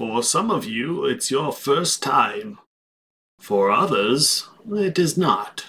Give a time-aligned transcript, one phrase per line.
[0.00, 2.58] For some of you, it's your first time.
[3.38, 5.66] For others, it is not.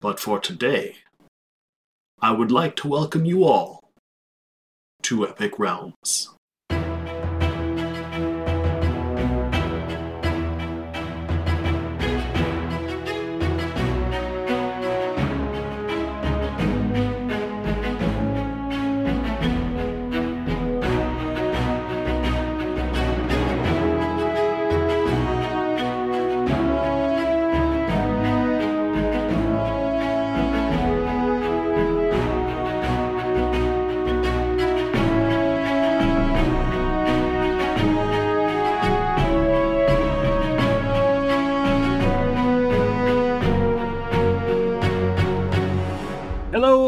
[0.00, 0.96] But for today,
[2.20, 3.92] I would like to welcome you all
[5.02, 6.34] to Epic Realms.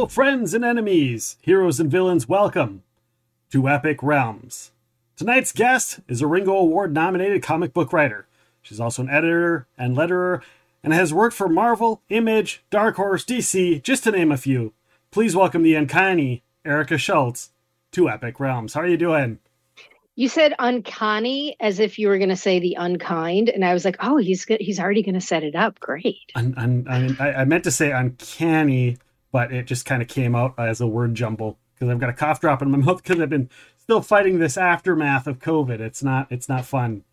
[0.06, 2.84] Hello, friends and enemies, heroes and villains, welcome
[3.51, 4.70] to Epic Realms.
[5.16, 8.29] Tonight's guest is a Ringo Award nominated comic book writer.
[8.62, 10.43] She's also an editor and letterer
[10.85, 14.74] and has worked for Marvel, Image, Dark Horse, DC, just to name a few.
[15.10, 17.51] Please welcome the uncanny Erica Schultz
[17.91, 18.74] to Epic Realms.
[18.74, 19.41] How are you doing?
[20.15, 23.85] You said uncanny as if you were going to say the unkind, and I was
[23.85, 25.80] like, "Oh, he's he's already going to set it up.
[25.80, 28.98] Great." Un- un- mean, I, I meant to say uncanny,
[29.37, 32.15] but it just kind of came out as a word jumble because I've got a
[32.15, 35.79] cough drop in my mouth because I've been still fighting this aftermath of COVID.
[35.79, 37.04] It's not it's not fun.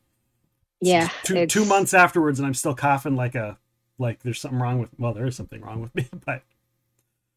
[0.80, 3.58] Yeah, two, two months afterwards, and I'm still coughing like a
[4.00, 4.90] like there's something wrong with.
[4.98, 6.44] Well, there is something wrong with me, but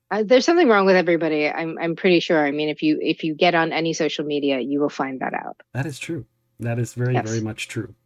[0.08, 1.48] Uh, there's something wrong with everybody.
[1.48, 2.46] I'm I'm pretty sure.
[2.46, 5.34] I mean, if you if you get on any social media, you will find that
[5.34, 5.56] out.
[5.74, 6.26] that is true.
[6.60, 7.28] That is very Yes.
[7.28, 7.96] very much true.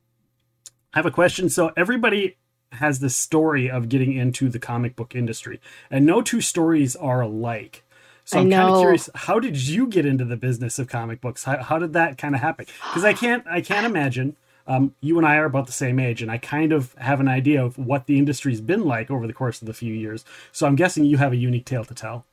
[0.95, 1.51] I have a question.
[1.51, 2.39] So everybody
[2.73, 7.21] has this story of getting into the comic book industry, and no two stories are
[7.21, 7.83] alike.
[8.25, 11.45] So I'm kind of curious, how did you get into the business of comic books?
[11.45, 12.67] How, how did that kind of happen?
[12.89, 14.37] Because I can't I can't imagine.
[14.67, 17.27] Um, you and I are about the same age, and I kind of have an
[17.29, 20.25] idea of what the industry's been like over the course of the few years.
[20.53, 22.25] So I'm guessing you have a unique tale to tell.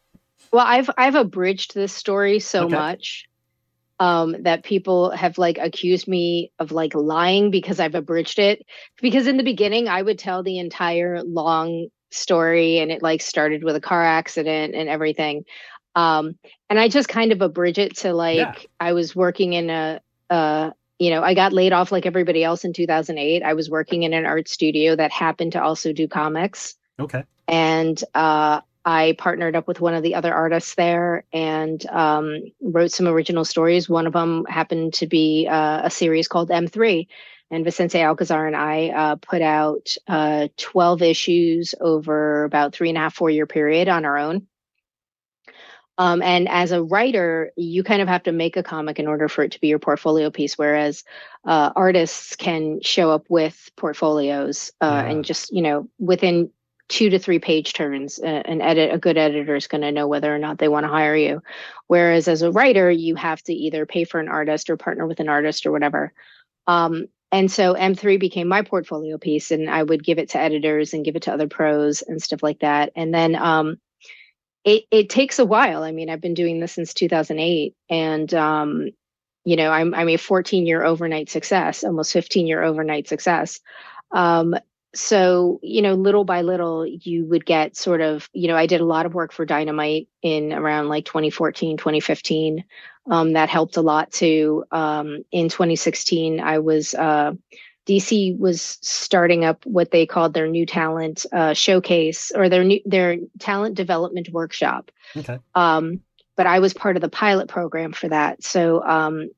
[0.51, 2.69] Well, I've I've abridged this story so Okay.
[2.69, 3.25] much
[3.99, 8.65] um, that people have like accused me of like lying because I've abridged it.
[9.01, 13.63] Because in the beginning, I would tell the entire long story, and it like started
[13.63, 15.45] with a car accident and everything.
[15.95, 16.37] Um,
[16.69, 18.53] and I just kind of abridge it to like Yeah.
[18.79, 19.99] I was working in a,
[20.29, 23.41] uh, you know, I got laid off like everybody else in 2008.
[23.41, 27.23] I was working in an art studio that happened to also do comics Okay.
[27.47, 32.91] and uh, I partnered up with one of the other artists there and um, wrote
[32.91, 33.89] some original stories.
[33.89, 37.05] One of them happened to be uh, a series called M3.
[37.51, 42.97] And Vicente Alcazar and I uh, put out uh, 12 issues over about three and
[42.97, 44.47] a half, four year period on our own.
[45.97, 49.27] Um, and as a writer, you kind of have to make a comic in order
[49.27, 51.03] for it to be your portfolio piece, whereas
[51.43, 55.11] uh, artists can show up with portfolios uh, Yeah.
[55.11, 56.51] and just, you know, within
[56.89, 60.07] two to three page turns uh, an edit a good editor is going to know
[60.07, 61.41] whether or not they want to hire you.
[61.87, 65.19] Whereas as a writer you have to either pay for an artist or partner with
[65.19, 66.13] an artist or whatever.
[66.65, 70.93] Um, and so m3 became my portfolio piece and i would give it to editors
[70.93, 72.91] and give it to other pros and stuff like that.
[72.95, 73.77] And then um,
[74.63, 75.83] it, it takes a while.
[75.83, 78.89] I mean i've been doing this since 2008 and um,
[79.43, 83.59] you know i'm, I'm a 14 year overnight success almost 15 year overnight success.
[84.11, 84.55] Um,
[84.97, 88.81] so you know little by little you would get sort of you know i did
[88.81, 92.63] a lot of work for dynamite in around like 2014 2015
[93.09, 97.31] um, that helped a lot too um, in 2016 i was uh,
[97.85, 102.79] dc was starting up what they called their new talent uh, showcase or their new
[102.85, 105.39] their talent development workshop Okay.
[105.55, 106.01] um,
[106.37, 108.43] but I was part of the pilot program for that.
[108.43, 109.31] So um,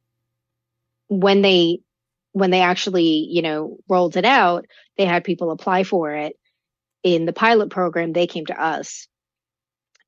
[1.08, 1.80] when they
[2.34, 4.66] when they actually you know rolled it out,
[4.98, 6.36] they had people apply for it.
[7.04, 9.08] In the pilot program, they came to us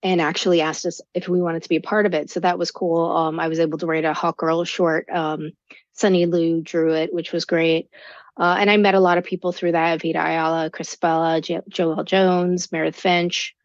[0.04, 2.30] and actually asked us if we wanted to be a part of it.
[2.30, 3.06] So that was cool.
[3.12, 5.08] Um, I was able to write a Hawk Girl short.
[5.10, 5.52] Um,
[5.94, 7.90] Sonny Liew drew it, which was great.
[8.38, 11.64] Uh, and I met a lot of people through that: Vita Ayala, Chris Bella, jo-
[11.70, 13.56] Joel Jones, Meredith Finch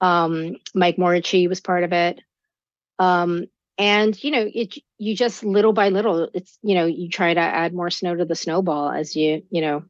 [0.00, 2.20] um, Mike Moreci was part of it.
[2.98, 3.46] Um,
[3.78, 7.40] and you know, it you just little by little, it's you know, you try to
[7.40, 9.84] add more snow to the snowball as you you know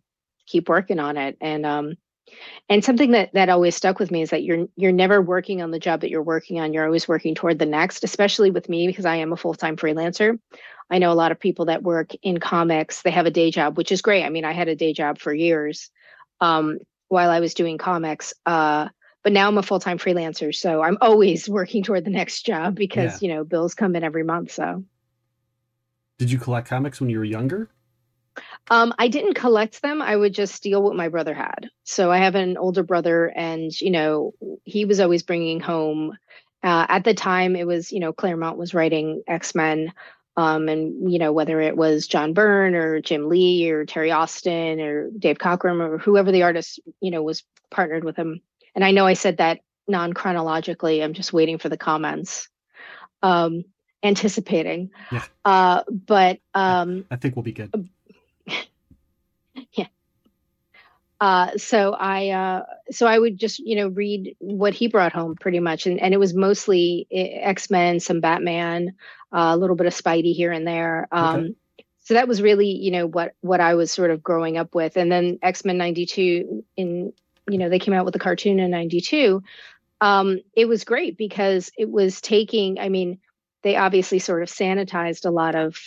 [0.46, 1.37] keep working on it.
[1.40, 1.96] And um,
[2.69, 5.70] and something that that always stuck with me is that you're you're never working on
[5.70, 6.73] the job that you're working on.
[6.73, 8.05] You're always working toward the next.
[8.05, 10.38] Especially with me because I am a full time freelancer.
[10.90, 13.02] I know a lot of people that work in comics.
[13.02, 14.25] They have a day job, which is great.
[14.25, 15.90] I mean, I had a day job for years
[16.40, 18.35] um, while I was doing comics.
[18.46, 18.88] Uh,
[19.28, 22.75] but now I'm a full time freelancer, so I'm always working toward the next job
[22.75, 24.52] because you know bills come in every month.
[24.52, 24.84] So
[26.16, 27.69] Did you collect comics when you were younger?
[28.70, 30.00] Um, I didn't collect them.
[30.00, 31.69] I would just steal what my brother had.
[31.84, 34.32] So I have an older brother, and you know,
[34.64, 36.16] he was always bringing home.
[36.62, 39.92] Uh, at the time, it was you know Claremont was writing X Men,
[40.38, 44.80] um, and you know whether it was John Byrne or Jim Lee or Terry Austin
[44.80, 48.40] or Dave Cockrum or whoever the artist you know was partnered with him.
[48.78, 49.58] And I know I said that
[49.88, 51.02] non chronologically.
[51.02, 52.48] I'm just waiting for the comments.
[53.25, 53.64] Um,
[54.04, 54.90] anticipating.
[55.10, 55.25] Yeah.
[55.44, 57.72] Uh, but um, I think we'll be good.
[59.72, 59.86] yeah.
[61.20, 65.34] Uh, so I uh, so I would just you know read what he brought home
[65.34, 68.94] pretty much, and and it was mostly eh, X Men, some Batman,
[69.32, 71.08] uh, a little bit of Spidey here and there.
[71.10, 71.54] Um, okay.
[72.04, 74.96] So that was really you know what what I was sort of growing up with,
[74.96, 77.12] and then X Men '92 in
[77.49, 79.43] you know they came out with a cartoon in '92.
[80.00, 82.79] Um, it was great because it was taking.
[82.79, 83.19] I mean,
[83.62, 85.79] they obviously sort of sanitized a lot of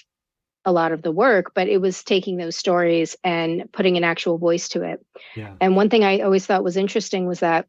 [0.65, 4.37] a lot of the work, but it was taking those stories and putting an actual
[4.37, 5.03] voice to it.
[5.35, 5.53] Yeah.
[5.59, 7.67] And one thing I always thought was interesting was that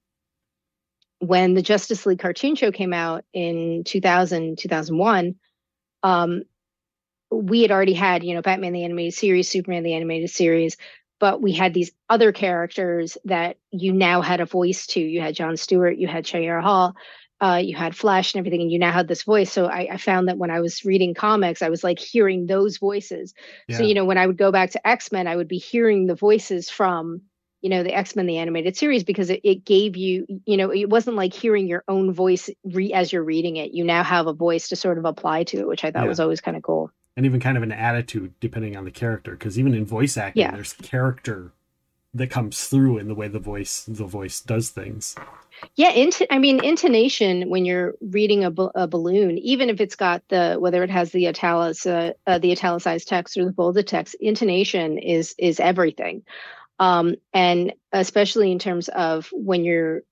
[1.19, 5.37] when the Justice League cartoon show came out in 2000, 2001,
[6.03, 6.43] um,
[7.31, 10.77] we had already had, you know, Batman the animated series, Superman the animated series,
[11.23, 15.01] but we had these other characters that you now had a voice to.
[15.01, 16.95] You had John Stewart, you had Shayera Hol,
[17.41, 19.53] uh, you had Flash and everything, and you now had this voice.
[19.53, 22.79] So I, I, found that when I was reading comics, I was like hearing those
[22.79, 23.35] voices.
[23.69, 23.77] Yeah.
[23.77, 26.07] So you know, when I would go back to X Men, I would be hearing
[26.07, 27.21] the voices from
[27.61, 30.73] you know the X Men the animated series because it, it gave you you know
[30.73, 33.71] it wasn't like hearing your own voice re- as you're reading it.
[33.73, 36.09] You now have a voice to sort of apply to it, which I thought yeah.
[36.09, 36.91] was always kind of cool.
[37.17, 40.43] And even kind of an attitude depending on the character, because even in voice acting,
[40.43, 40.51] yeah.
[40.53, 41.53] there's character
[42.15, 45.15] that comes through in the way the voice the voice does things.
[45.77, 50.23] Yeah, int- I mean intonation when you're reading a, a balloon, even if it's got
[50.29, 54.17] the whether it has the italics, uh, uh, the italicized text or the bolded text,
[54.21, 56.23] intonation is is everything,
[56.79, 60.03] um, and especially in terms of when you're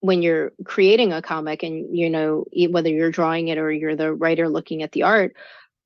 [0.00, 4.12] when you're creating a comic and you know whether you're drawing it or you're the
[4.12, 5.36] writer looking at the art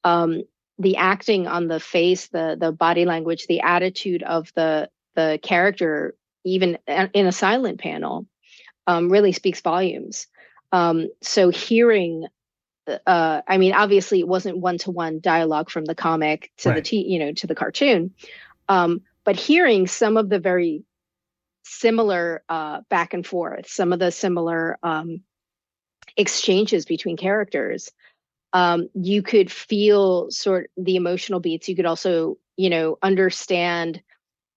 [0.05, 0.43] um,
[0.79, 6.15] the acting on the face the the body language the attitude of the the character
[6.45, 8.27] even in a silent panel
[8.87, 10.27] um, really speaks volumes.
[10.73, 12.27] Um, so hearing,
[13.07, 16.77] uh, I mean, obviously it wasn't one to one dialogue from the comic to right.
[16.77, 18.13] the t- you know to the cartoon,
[18.69, 20.85] um, but hearing some of the very
[21.63, 25.23] similar uh, back and forth, some of the similar um,
[26.17, 27.91] exchanges between characters,
[28.55, 31.69] um, you could feel sort the emotional beats.
[31.69, 34.03] You could also you know understand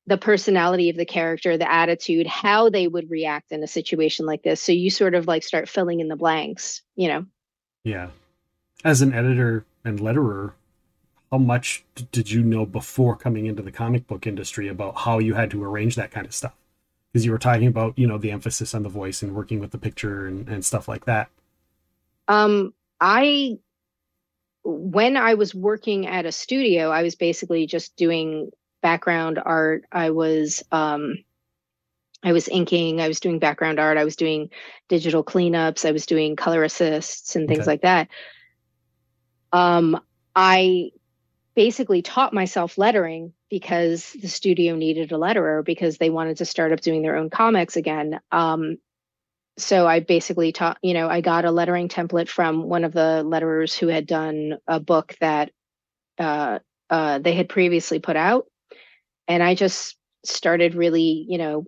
[0.08, 4.42] the personality of the character, the attitude, how they would react in a situation like
[4.42, 4.62] this.
[4.62, 7.26] So you sort of like start filling in the blanks, you know?
[7.84, 8.08] Yeah.
[8.86, 10.54] As an editor and letterer,
[11.30, 11.84] how much
[12.14, 15.64] did you know before coming into the comic book industry about how you had to
[15.64, 16.56] arrange that kind of stuff?
[17.12, 19.72] Because you were talking about, you know, the emphasis on the voice and working with
[19.72, 21.30] the picture and, and stuff like that.
[22.30, 23.60] Um, I
[24.68, 29.86] when I was working at a studio, I was basically just doing background art.
[29.94, 31.20] I was um,
[32.22, 33.00] I was inking.
[33.00, 33.98] I was doing background art.
[33.98, 34.50] I was doing
[34.90, 35.88] digital cleanups.
[35.88, 37.72] I was doing color assists and things okay.
[37.72, 38.10] like that.
[39.54, 40.02] Um,
[40.36, 40.92] I
[41.56, 46.74] basically taught myself lettering because the studio needed a letterer because they wanted to start
[46.74, 48.20] up doing their own comics again.
[48.34, 48.80] Um,
[49.58, 53.24] so I basically taught, you know, I got a lettering template from one of the
[53.26, 55.52] letterers who had done a book that
[56.20, 56.60] uh,
[56.90, 58.48] uh, they had previously put out
[59.28, 61.66] and I just started really, you know,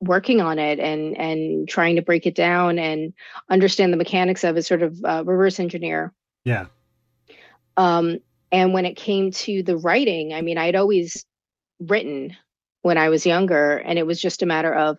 [0.00, 3.12] working on it and and trying to break it down and
[3.48, 6.12] understand the mechanics of it, sort of uh, reverse engineer.
[6.44, 6.66] Yeah.
[7.76, 8.18] Um,
[8.52, 11.24] and when it came to the writing, I mean, I'd always
[11.80, 12.36] written
[12.82, 14.98] when I was younger, and it was just a matter of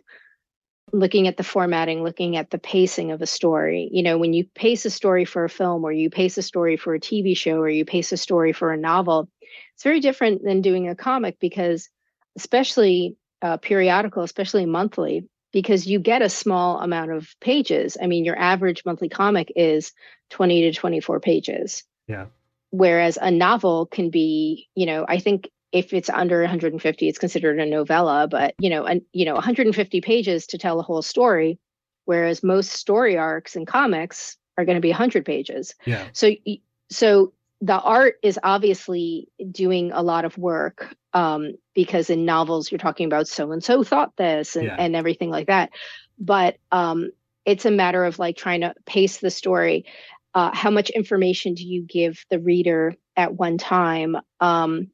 [0.91, 3.89] looking at the formatting, looking at the pacing of a story.
[3.91, 6.77] You know, when you pace a story for a film, or you pace a story
[6.77, 9.29] for a TV show, or you pace a story for a novel,
[9.73, 11.89] it's very different than doing a comic because,
[12.37, 17.97] especially uh, periodical, especially monthly, because you get a small amount of pages.
[18.01, 19.91] I mean, your average monthly comic is
[20.29, 21.83] 20 to 24 pages.
[22.07, 22.27] Yeah.
[22.69, 27.59] Whereas a novel can be, you know, I think if it's under 150, it's considered
[27.59, 31.59] a novella, but you know, and you know, 150 pages to tell a whole story,
[32.05, 35.75] whereas most story arcs in comics are going to be 100 pages.
[35.85, 36.07] Yeah.
[36.13, 36.31] So,
[36.89, 42.77] so the art is obviously doing a lot of work um, because in novels you're
[42.77, 44.75] talking about so and so thought this and, yeah.
[44.77, 45.71] and everything like that
[46.19, 47.11] but um,
[47.45, 49.85] it's a matter of like trying to pace the story
[50.35, 54.91] uh, how much information do you give the reader at one time um,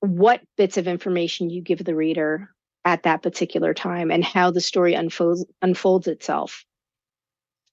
[0.00, 2.50] what bits of information you give the reader
[2.84, 6.64] at that particular time and how the story unfolds unfolds itself.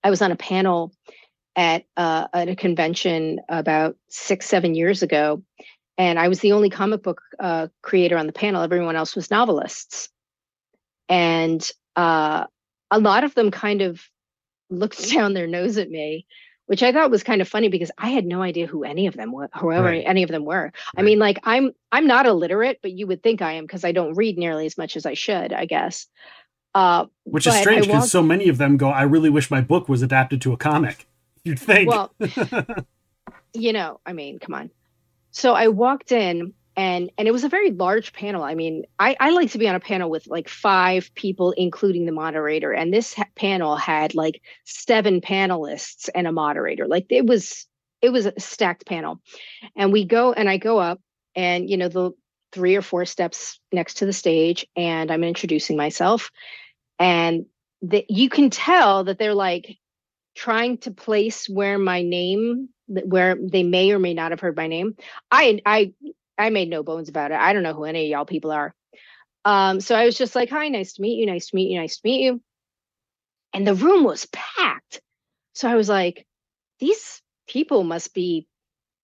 [0.04, 0.94] I was on a panel
[1.56, 5.44] at uh, at a convention about six seven years ago,
[5.98, 8.62] and I was the only comic book uh, creator on the panel.
[8.62, 10.10] Everyone else was novelists,
[11.08, 12.46] and uh,
[12.92, 14.02] a lot of them kind of
[14.70, 16.28] looked down their nose at me
[16.68, 19.16] which I thought was kind of funny because I had no idea who any of
[19.16, 20.04] them were, whoever right.
[20.06, 20.64] any of them were.
[20.64, 20.74] Right.
[20.98, 23.92] I mean, like I'm I'm not illiterate, but you would think I am because I
[23.92, 26.08] don't read nearly as much as I should, I guess.
[26.76, 29.90] Uh, which is strange because so many of them go, I really wish my book
[29.90, 31.08] was adapted to a comic.
[31.44, 31.90] You'd think.
[31.90, 32.14] Well,
[33.54, 34.70] you know, I mean, come on.
[35.32, 38.44] So I walked in and and it was a very large panel.
[38.44, 42.06] I mean i i like to be on a panel with like five people including
[42.06, 46.88] the moderator and this ha- panel had like seven panelists and a moderator.
[46.88, 47.66] Like it was
[48.02, 49.20] it was a stacked panel.
[49.76, 51.02] And we go and i go up
[51.36, 52.12] and you know the
[52.54, 56.30] three or four steps next to the stage and i'm introducing myself.
[57.00, 57.48] And
[57.84, 59.78] that you can tell that they're like
[60.36, 64.68] trying to place where my name where they may or may not have heard my
[64.68, 64.96] name.
[65.32, 65.94] I i
[66.38, 67.40] I made no bones about it.
[67.40, 68.74] I don't know who any of y'all people are.
[69.46, 71.80] Um, so I was just like, hi, nice to meet you, nice to meet you,
[71.80, 72.42] nice to meet you.
[73.54, 75.02] And the room was packed.
[75.54, 76.28] So I was like,
[76.80, 78.48] these people must be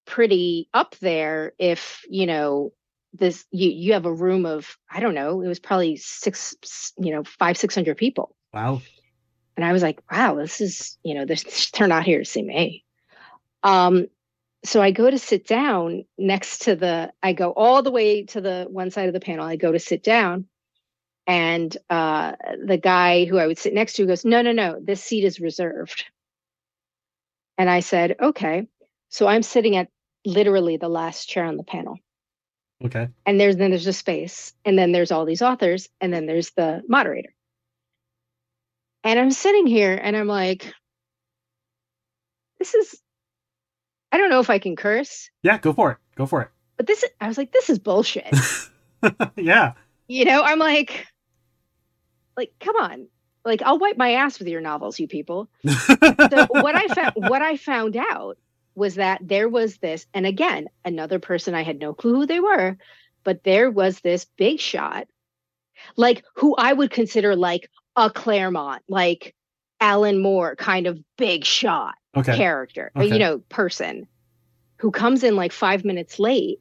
[0.06, 2.74] pretty up there if, you know,
[3.13, 6.56] this you you have a room of, I don't know, it was probably six,
[6.98, 8.36] you know, five, six hundred people.
[8.54, 8.82] Wow.
[9.56, 12.42] And I was like, wow, this is, you know, this, they're not here to see
[12.42, 12.84] me.
[13.62, 14.08] Um,
[14.65, 18.41] so I go to sit down next to the, I go all the way to
[18.41, 19.46] the one side of the panel.
[19.46, 20.46] I go to sit down,
[21.27, 22.34] and uh,
[22.65, 25.39] the guy who I would sit next to goes, No, no, no, this seat is
[25.39, 26.05] reserved.
[27.58, 28.67] And I said, Okay.
[29.10, 29.89] So I'm sitting at
[30.25, 31.98] literally the last chair on the panel.
[32.84, 33.10] Okay.
[33.25, 36.51] And there's then there's a space, and then there's all these authors, and then there's
[36.51, 37.34] the moderator.
[39.03, 40.74] And I'm sitting here and I'm like,
[42.58, 43.03] this is
[44.13, 45.32] I don't know if I can curse.
[45.41, 45.98] Yeah, go for it.
[46.15, 46.50] Go for it.
[46.77, 48.32] But this, I was like, this is bullshit.
[49.36, 49.74] yeah.
[50.08, 51.08] You know, I'm like,
[52.38, 53.08] like, come on.
[53.43, 55.50] Like, I'll wipe my ass with your novels, you people.
[55.67, 58.38] so what I found, what I found out
[58.75, 62.39] was that there was this, and again, another person I had no clue who they
[62.39, 62.77] were,
[63.24, 65.08] but there was this big shot,
[65.96, 69.34] like who I would consider like a Claremont, like
[69.84, 72.38] Alan Moore kind of big shot okay.
[72.38, 73.08] character, okay.
[73.08, 74.08] you know, person
[74.78, 76.60] who comes in like five minutes late.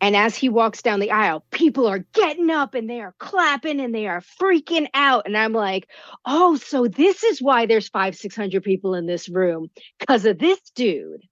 [0.00, 3.78] And as he walks down the aisle, people are getting up and they are clapping
[3.78, 5.26] and they are freaking out.
[5.26, 5.88] And I'm like,
[6.24, 10.58] oh, so this is why there's five, 600 people in this room because of this
[10.74, 11.22] dude.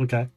[0.00, 0.28] Okay.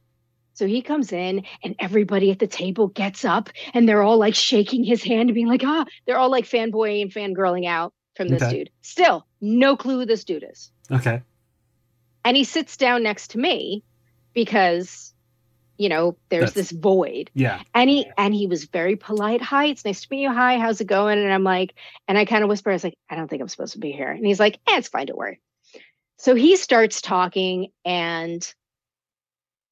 [0.55, 4.35] So he comes in and everybody at the table gets up and they're all like
[4.35, 8.27] shaking his hand and being like, ah, they're all like fanboying and fangirling out from
[8.27, 8.59] this okay.
[8.59, 8.69] dude.
[8.81, 10.71] Still, no clue who this dude is.
[10.89, 11.21] Okay.
[12.23, 13.83] And he sits down next to me
[14.33, 15.13] because
[15.77, 17.29] you know there's That's, this void.
[17.33, 17.61] Yeah.
[17.75, 19.41] And he and he was very polite.
[19.41, 20.31] Hi it's nice to meet you.
[20.31, 21.19] Hi how's it going?
[21.19, 21.75] And i'm like
[22.07, 23.91] and i kind of whisper i was like i don't think i'm supposed to be
[23.91, 24.09] here.
[24.09, 25.41] And he's like eh, it's fine don't worry.
[26.17, 28.53] So he starts talking and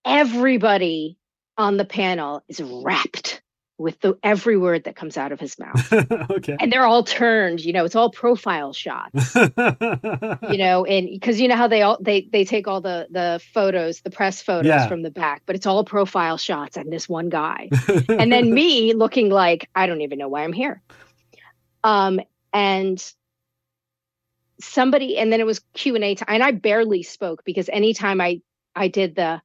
[0.04, 1.18] everybody
[1.58, 3.42] on the panel is rapt
[3.82, 5.94] with the every word that comes out of his mouth.
[6.32, 6.56] okay.
[6.60, 9.36] And they're all turned, you know, it's all profile shots.
[9.36, 9.50] you
[10.58, 14.02] know, and because you know how they all they they take all the the photos,
[14.02, 14.88] the press photos yeah.
[14.88, 17.70] from the back, but it's all profile shots and this one guy.
[18.10, 20.82] and then me looking like I don't even know why I'm here.
[21.84, 22.20] Um
[22.54, 23.04] and
[24.60, 28.42] somebody and then it was Q&A time and I barely spoke because anytime I
[28.76, 29.42] I did the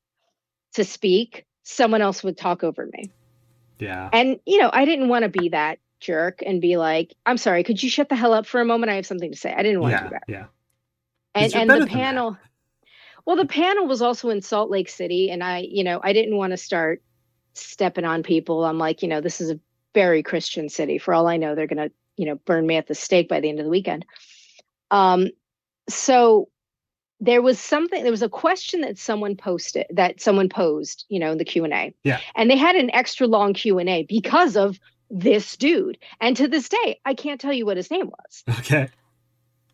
[0.74, 3.10] to speak, someone else would talk over me.
[3.78, 4.08] Yeah.
[4.12, 7.64] And, you know, I didn't want to be that jerk and be like, I'm sorry,
[7.64, 8.90] could you shut the hell up for a moment?
[8.90, 9.52] I have something to say.
[9.52, 10.22] I didn't want yeah, to do that.
[10.28, 10.44] Yeah.
[11.34, 12.38] And, and the panel,
[13.26, 15.30] well, the panel was also in Salt Lake City.
[15.30, 17.02] And I, you know, I didn't want to start
[17.54, 18.64] stepping on people.
[18.64, 19.60] I'm like, you know, this is a
[19.94, 20.98] very Christian city.
[20.98, 23.40] For all I know, they're going to, you know, burn me at the stake by
[23.40, 24.06] the end of the weekend.
[24.90, 25.28] Um,
[25.88, 26.48] so
[27.20, 31.32] there was something there was a question that someone posted that someone posed you know
[31.32, 32.20] in the q&a yeah.
[32.34, 35.98] And they had an extra long q&a because of this dude.
[36.20, 38.44] And to this day i can't tell you what his name was.
[38.60, 38.88] Okay.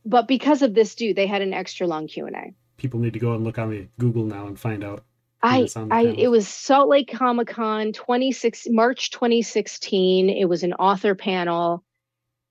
[0.05, 3.35] But because of this dude they had an extra long q&a people need to go
[3.35, 5.05] and look on the google now and find out.
[5.45, 10.31] I, I it was Salt Lake Comic Con 26 March 2016.
[10.31, 11.83] It was an author panel,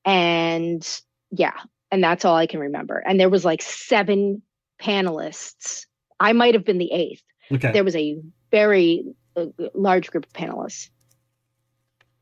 [0.03, 0.85] and
[1.31, 1.53] yeah,
[1.89, 2.97] and that's all I can remember.
[2.97, 4.41] And there was like seven
[4.81, 5.85] panelists.
[6.19, 7.23] I might have been the eighth.
[7.51, 7.71] Okay.
[7.71, 8.19] There was a
[8.51, 9.03] very
[9.35, 10.89] uh, large group of panelists.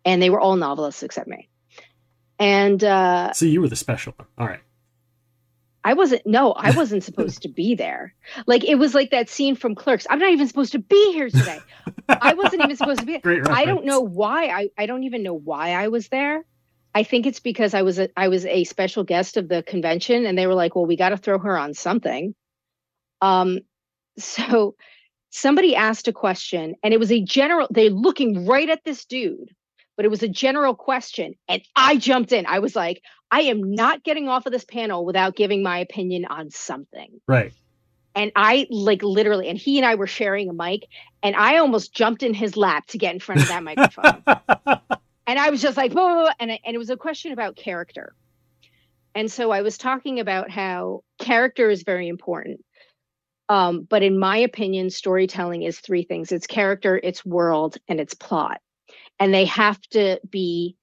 [0.06, 1.50] and they were all novelists except me.
[2.40, 4.28] And uh, so you were the special one.
[4.38, 4.62] All right.
[5.84, 6.22] I wasn't.
[6.26, 8.14] No, I wasn't supposed to be there.
[8.48, 10.06] Like it was like that scene from Clerks.
[10.10, 11.60] I'm not even supposed to be here today.
[12.10, 13.18] I wasn't even supposed to be.
[13.24, 14.48] Great I don't know why.
[14.48, 16.44] I I don't even know why I was there.
[16.94, 20.26] I think it's because I was a I was a special guest of the convention,
[20.26, 22.36] and they were like, "Well, we got to throw her on something."
[23.22, 23.60] Um,
[24.18, 24.76] so
[25.30, 27.68] somebody asked a question, and it was a general.
[27.70, 29.50] They're looking right at this dude,
[29.96, 32.46] but it was a general question, and I jumped in.
[32.46, 36.26] I was like, "I am not getting off of this panel without giving my opinion
[36.26, 37.54] on something." Right.
[38.16, 40.88] And I like literally, and he and I were sharing a mic,
[41.24, 44.24] and I almost jumped in his lap to get in front of that microphone.
[45.28, 48.16] and I was just like, blah, and and it was a question about character.
[49.16, 52.64] And so I was talking about how character is very important.
[53.50, 58.14] Um, but in my opinion, storytelling is three things: it's character, it's world, and it's
[58.14, 58.62] plot.
[59.20, 60.78] And they have to be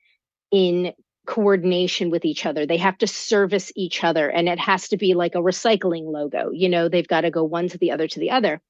[0.52, 0.92] in
[1.26, 2.66] coordination with each other.
[2.66, 6.50] They have to service each other, and it has to be like a recycling logo.
[6.52, 8.60] You know, they've got to go one to the other to the other.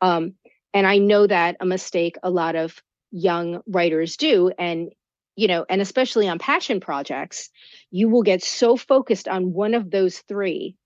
[0.00, 0.34] Um,
[0.74, 4.90] and I know that a mistake a lot of young writers do, and
[5.36, 7.50] you know, and especially on passion projects,
[7.90, 10.76] you will get so focused on one of those three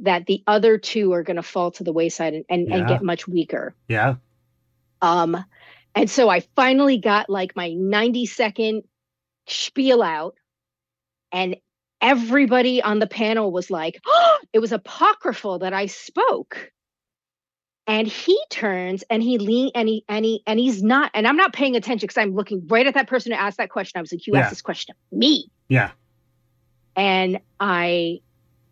[0.00, 2.76] that the other two are going to fall to the wayside and, and, Yeah.
[2.76, 3.74] and get much weaker.
[3.88, 4.16] Yeah.
[5.02, 5.42] Um,
[5.94, 8.82] and so I finally got like my 90 second
[9.46, 10.34] spiel out,
[11.32, 11.56] and
[12.00, 16.72] everybody on the panel was like, oh, it was apocryphal that I spoke.
[17.88, 21.36] And he turns and he lean and he and he and he's not and I'm
[21.36, 23.98] not paying attention because I'm looking right at that person who asked that question.
[23.98, 24.40] I was like, you Yeah.
[24.40, 25.92] asked this question me Yeah.
[26.96, 28.22] and I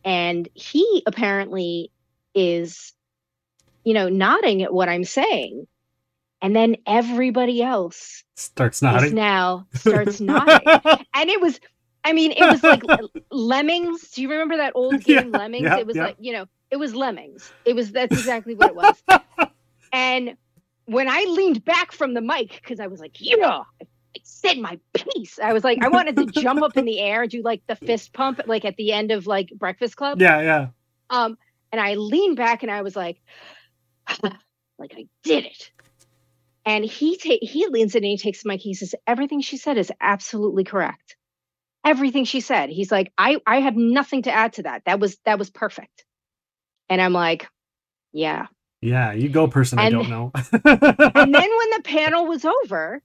[0.04, 1.90] and he apparently
[2.34, 2.92] is
[3.84, 5.66] you know nodding at what I'm saying.
[6.42, 9.14] And then everybody else Starts nodding.
[9.14, 10.66] now starts nodding.
[11.14, 11.58] And it was
[12.04, 12.83] I mean it was like
[13.31, 14.11] lemmings.
[14.11, 15.64] Do you remember that old game Yeah, lemmings?
[15.64, 16.05] yeah, it was yeah.
[16.05, 17.50] like you know it was lemmings.
[17.64, 19.02] It was that's exactly what it was.
[19.92, 20.37] And
[20.87, 23.62] when I leaned back from the mic because I was like yeah!
[23.81, 23.85] I
[24.44, 25.38] said my piece.
[25.38, 27.76] I was like, I wanted to jump up in the air and do like the
[27.76, 30.20] fist pump, like at the end of like Breakfast Club.
[30.20, 30.40] yeah.
[30.40, 30.66] Yeah.
[31.11, 31.37] Um,
[31.72, 33.20] and I leaned back and I was like,
[34.22, 35.70] like I did it.
[36.64, 38.80] And he ta- he leans in and he takes my keys.
[38.80, 41.16] Says, everything she said is absolutely correct.
[41.85, 42.70] Everything she said.
[42.70, 44.85] He's like, I I have nothing to add to that.
[44.87, 46.04] That was that was perfect.
[46.88, 47.48] And I'm like,
[48.12, 48.46] yeah.
[48.80, 49.12] Yeah.
[49.12, 49.78] You go, person.
[49.78, 50.30] I don't know.
[50.52, 53.02] and then when the panel was over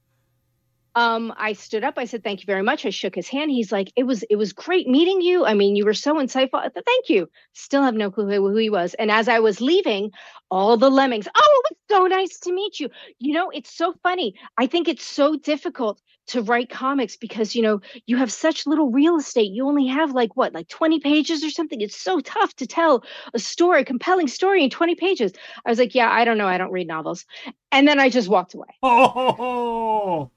[0.96, 2.86] um i stood up i said thank you very much.
[2.86, 3.52] I shook his hand.
[3.52, 5.46] He's like it was it was great meeting you.
[5.46, 6.62] I mean you were so insightful.
[6.62, 7.30] Said, thank you.
[7.54, 8.94] Still have no clue who, he was.
[8.96, 10.12] And as i was leaving
[10.52, 12.90] all the lemmings oh it was so nice to meet you.
[13.20, 14.36] You know it's so funny.
[14.58, 18.92] I think it's so difficult to write comics because you know you have such little
[18.92, 19.52] real estate.
[19.52, 21.82] You only have like what like 20 pages or something?
[21.82, 25.34] It's so tough to tell a story a compelling story in 20 pages.
[25.66, 26.48] I was like yeah i don't know.
[26.48, 27.26] I don't read novels.
[27.72, 28.68] And then i just walked away.
[28.84, 30.32] Oh.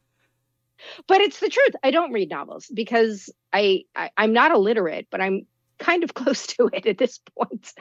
[1.07, 1.75] But it's the truth.
[1.83, 5.47] I don't read novels because I, I i'm not illiterate but i'm
[5.79, 7.73] kind of close to it at this point.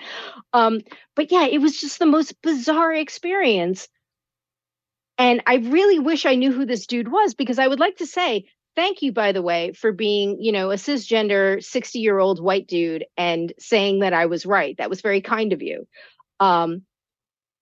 [0.53, 0.81] Um
[1.15, 3.87] but yeah it was just the most bizarre experience.
[5.17, 8.05] And i really wish i knew who this dude was because i would like to
[8.05, 12.41] say thank you by the way for being you know a cisgender 60 year old
[12.41, 14.77] white dude and saying that i was right.
[14.77, 15.87] That was very kind of you.
[16.39, 16.83] Um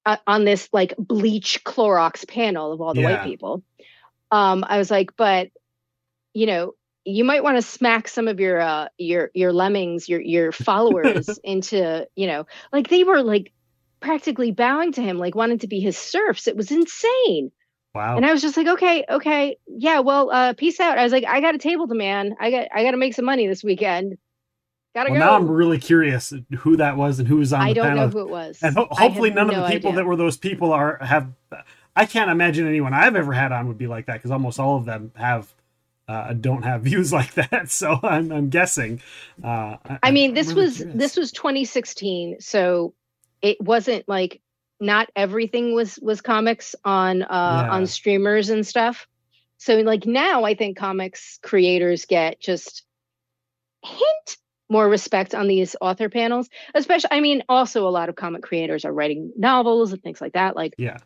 [0.06, 3.18] uh, on this like bleach Clorox panel of all the Yeah.
[3.18, 3.64] white people
[4.32, 5.50] um i was like but
[6.34, 6.74] you know
[7.06, 11.40] you might want to smack some of your uh your your lemmings your your followers
[11.44, 13.52] into you know like they were like
[14.02, 16.48] practically bowing to him like wanting to be his serfs.
[16.48, 17.52] It was insane.
[17.96, 18.16] Wow.
[18.18, 21.00] and i was just like okay okay yeah well uh peace out.
[21.00, 22.36] I was like i got a table to man.
[22.40, 24.18] I got i got to make some money this weekend.
[24.96, 25.26] Gotta well, go.
[25.26, 28.06] now I'm really curious who that was and who was on i the don't panel.
[28.06, 28.60] know who it was.
[28.62, 29.98] And ho- hopefully none of the people idea.
[29.98, 31.32] that were those people are have
[32.00, 34.78] i can't imagine anyone i've ever had on would be like that because almost all
[34.78, 35.54] of them have
[36.08, 39.02] uh, don't have views like that so i'm, I'm guessing
[39.44, 40.98] uh, I mean, this really was curious.
[40.98, 42.94] this was 2016, so
[43.42, 44.42] it wasn't like
[44.80, 47.72] not everything was was comics on uh Yeah.
[47.72, 49.08] on streamers and stuff.
[49.58, 52.84] So like now I think comics creators get just
[53.84, 54.38] hint
[54.70, 58.86] more respect on these author panels, especially I mean also a lot of comic creators
[58.86, 60.98] are writing novels and things like that like yeah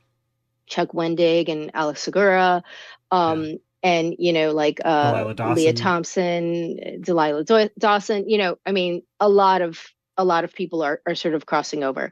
[0.68, 2.64] Chuck Wendig and Alex Segura.
[3.12, 5.56] Um, And, you know, like uh, Dawson.
[5.56, 9.78] Leah Thompson, Delilah Daw- Dawson, you know, I mean, a lot of
[10.16, 12.12] a lot of people are, are sort of crossing over.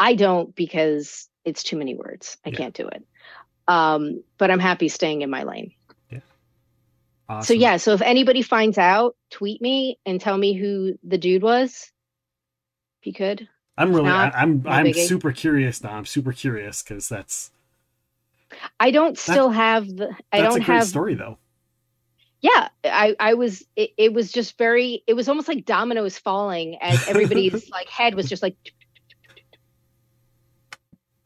[0.00, 2.38] I don't because it's too many words.
[2.44, 2.56] I Yeah.
[2.56, 3.04] can't do it.
[3.68, 5.72] Um, but I'm happy staying in my lane.
[7.28, 7.46] Awesome.
[7.46, 11.42] So yeah, so if anybody finds out, tweet me and tell me who the dude
[11.42, 11.90] was.
[13.00, 13.48] If you could.
[13.76, 15.94] I'm really, not- I, I'm, I'm super curious now.
[15.96, 17.50] I'm super curious because that's
[18.80, 21.38] I don't still have the I that's don't a great have story though.
[22.40, 26.76] yeah i i was it, it was just very it was almost like dominoes falling
[26.80, 28.56] as everybody's like head was just like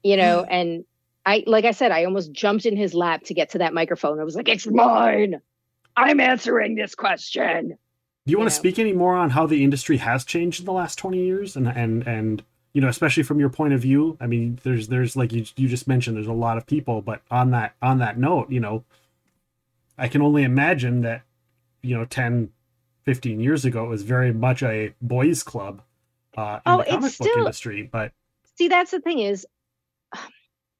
[0.02, 0.84] you know and
[1.26, 4.18] i like i said i almost jumped in his lap to get to that microphone.
[4.20, 5.40] I was like it's mine.
[5.96, 7.76] I'm answering this question.
[8.26, 10.66] Do you want you to speak any more on how the industry has changed in
[10.66, 14.16] the last 20 years and and and you know especially from your point of view
[14.20, 17.22] i mean there's there's like you, you just mentioned there's a lot of people but
[17.30, 18.84] on that on that note you know
[19.98, 21.22] i can only imagine that
[21.82, 22.50] you know 10
[23.04, 25.82] 15 years ago it was very much a boys club
[26.36, 28.12] uh in Oh, the it's comic book still- industry but
[28.56, 29.46] see that's the thing is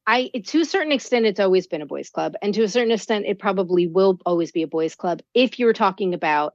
[0.07, 2.92] i to a certain extent it's always been a boys club and to a certain
[2.92, 6.55] extent it probably will always be a boys club if you're talking about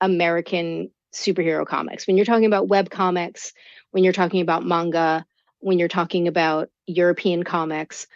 [0.00, 3.52] american superhero comics when you're talking about web comics
[3.90, 5.24] when you're talking about manga
[5.58, 8.06] when you're talking about european comics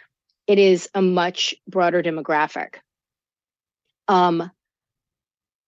[0.47, 2.75] it is a much broader demographic
[4.07, 4.49] um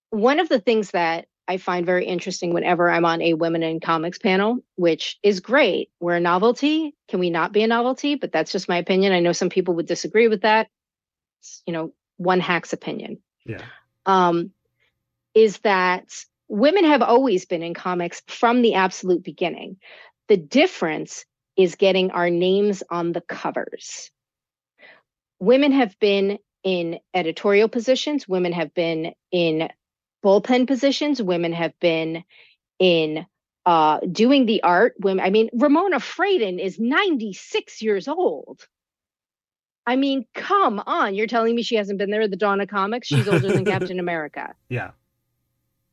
[0.10, 3.80] one of the things that I find very interesting whenever I'm on a women in
[3.80, 5.90] comics panel, which is great.
[6.00, 6.96] We're a novelty.
[7.08, 8.14] Can we not be a novelty?
[8.14, 9.14] But that's just my opinion.
[9.14, 10.68] I know some people would disagree with that.
[11.42, 13.18] It's, you know, one hack's opinion.
[13.46, 13.64] yeah
[14.06, 14.52] Um,
[15.34, 16.14] is that
[16.50, 19.78] women have always been in comics from the absolute beginning.
[20.28, 24.12] The difference is getting our names on the covers.
[25.40, 29.70] Women have been in editorial positions, women have been in
[30.26, 32.24] bullpen positions, women have been
[32.80, 33.26] in
[33.66, 34.96] uh, doing the art.
[35.00, 38.68] Women, I mean, Ramona Fradon is 96 years old.
[39.86, 41.16] I mean, come on.
[41.16, 43.08] You're telling me she hasn't been there at the dawn of comics?
[43.08, 44.92] She's older than Captain America yeah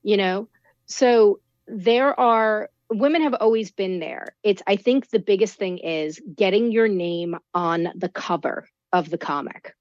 [0.07, 0.49] you know?
[0.87, 4.37] So there are women have always been there.
[4.45, 9.19] It's i think the biggest thing is getting your name on the cover of the
[9.19, 9.75] comic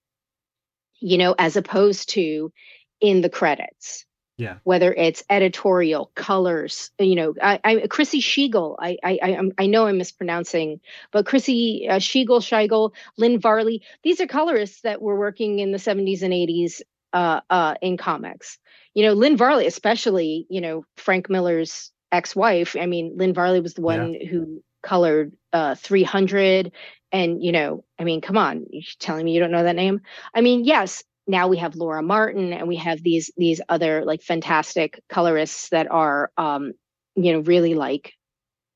[1.00, 2.52] you know as opposed to
[3.00, 4.06] in the credits.
[4.38, 4.58] Yeah.
[4.64, 9.66] Whether it's editorial colors you know i, I chrissy Shiegel, I, I i I'm- i
[9.68, 10.82] know i'm mispronouncing
[11.14, 16.22] but chrissy uh, Scheigel, lynn varley these are colorists that were working in the 70s
[16.22, 16.82] and 80s
[17.14, 18.60] uh, uh, in comics
[18.96, 22.76] you know lynn varley especially you know frank miller's ex-wife.
[22.80, 26.72] I mean lynn varley was the one who colored uh 300
[27.12, 30.02] and you know i mean come on you're telling me you don't know that name?
[30.34, 34.24] I mean yes now we have laura martin and we have these these other like
[34.24, 36.74] fantastic colorists that are um
[37.16, 38.14] you know really like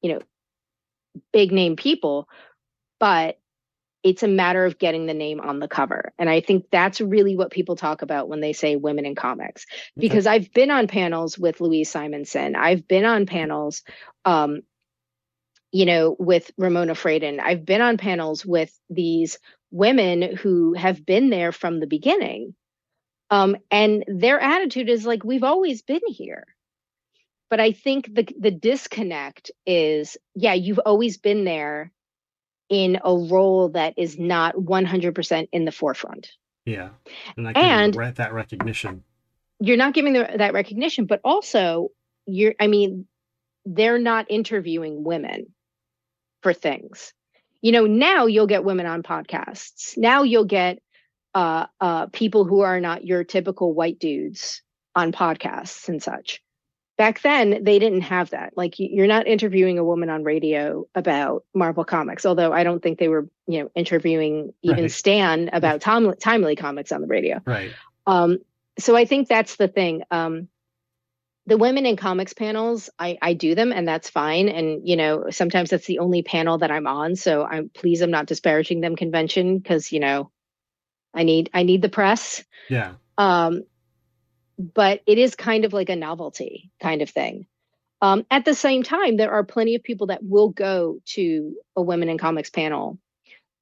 [0.01, 0.19] you know
[1.33, 2.27] big name people.
[2.99, 3.37] But
[4.03, 7.35] it's a matter of getting the name on the cover and i think that's really
[7.35, 9.65] what people talk about when they say women in comics
[9.97, 12.55] because I've been on panels with Louise Simonson.
[12.55, 13.83] I've been on panels,
[14.25, 14.61] um,
[15.71, 17.39] you know, with Ramona Fradon.
[17.39, 19.37] I've been on panels with these
[19.71, 22.55] women who have been there from the beginning.
[23.29, 26.45] Um, and their attitude is like, we've always been here.
[27.49, 31.91] But I think the the disconnect is, yeah, you've always been there
[32.69, 36.29] in a role that is not 100% in the forefront.
[36.65, 36.89] yeah.
[37.35, 39.03] And i And- that recognition.
[39.59, 41.89] You're not giving the, that recognition but also
[42.25, 43.07] you're i mean
[43.65, 45.47] they're not interviewing women
[46.43, 47.13] for things.
[47.61, 49.97] You know now you'll get women on podcasts.
[49.97, 50.79] Now you'll get
[51.35, 54.61] uh uh people who are not your typical white dudes
[54.95, 56.41] on podcasts and such
[56.99, 60.85] back then they didn't have that like you- you're not interviewing a woman on radio
[60.93, 64.91] about marvel comics although i don't think they were you know interviewing even Right.
[64.91, 67.71] stan about timely, timely comics on the radio right
[68.05, 68.39] um,
[68.79, 70.03] so I think that's the thing.
[70.09, 70.47] Um,
[71.45, 74.49] the women in comics panels, I, I do them and that's fine.
[74.49, 77.15] And, you know, sometimes that's the only panel that I'm on.
[77.15, 80.31] So I'm please, I'm not disparaging them convention because, you know,
[81.13, 82.43] I need, I need the press.
[82.69, 83.63] yeah Um,
[84.59, 87.47] but it is kind of like a novelty kind of thing.
[88.01, 91.81] Um, at the same time, there are plenty of people that will go to a
[91.83, 92.99] women in comics panel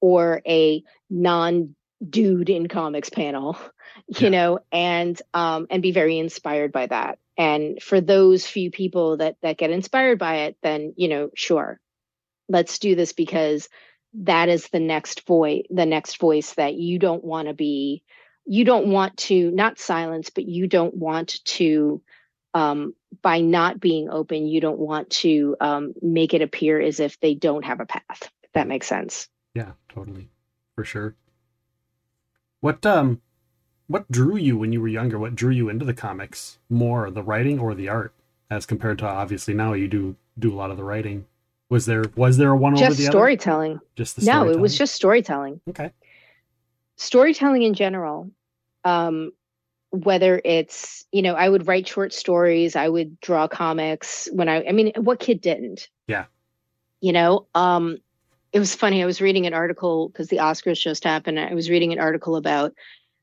[0.01, 1.75] or a non
[2.07, 3.57] dude in comics panel,
[4.07, 4.31] you Yeah.
[4.31, 7.19] know, and um, and be very inspired by that.
[7.37, 11.79] And for those few people that that get inspired by it, then you know, sure,
[12.49, 13.69] let's do this because
[14.15, 18.03] that is the next voice, the next voice that you don't want to be
[18.47, 22.01] you don't want to not silence but you don't want to
[22.53, 27.19] um, by not being open you don't want to um, make it appear as if
[27.19, 30.29] they don't have a path if that makes sense Yeah, totally.
[30.75, 31.15] For sure.
[32.61, 33.21] What um
[33.87, 35.17] what drew you when you were younger?
[35.17, 38.13] What drew you into the comics more, the writing or the art,
[38.51, 41.25] as compared to obviously now you do do a lot of the writing.
[41.69, 43.71] Was there was there a one just over the storytelling.
[43.73, 43.81] other?
[43.95, 44.59] Just the no, storytelling.
[44.59, 45.61] it was just storytelling.
[45.69, 45.91] okay.
[46.97, 48.31] Storytelling in general.
[48.83, 49.31] Um,
[49.91, 54.65] whether it's you know, I would write short stories, I would draw comics when I.
[54.65, 55.89] I mean, what kid didn't?
[56.07, 56.25] Yeah.
[56.99, 57.99] You know, um,
[58.51, 59.01] it was funny.
[59.01, 61.39] I was reading an article because the Oscars just happened.
[61.39, 62.73] I was reading an article about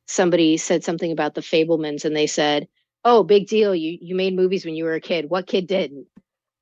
[0.06, 2.68] somebody said something about the Fabelmans, and they said,
[3.04, 3.74] "Oh, big deal!
[3.74, 5.28] You you made movies when you were a kid.
[5.28, 6.06] What kid didn't?"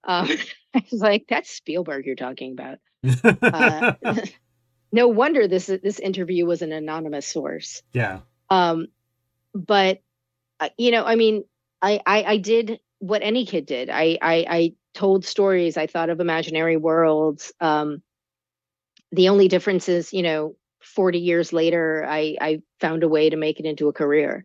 [0.05, 0.29] Um,
[0.75, 2.79] I was like, "That's Spielberg you're talking about."
[3.43, 3.95] Uh,
[4.93, 7.83] no wonder this this interview was an anonymous source.
[7.93, 8.21] yeah.
[8.51, 8.89] Um,
[9.55, 10.03] but
[10.61, 11.45] uh, you know, I mean,
[11.81, 13.91] I, I I did what any kid did.
[13.91, 15.77] I I, I told stories.
[15.77, 17.53] I thought of imaginary worlds.
[17.61, 18.03] Um,
[19.11, 23.37] the only difference is, you know, 40 years later, I I found a way to
[23.37, 24.45] make it into a career.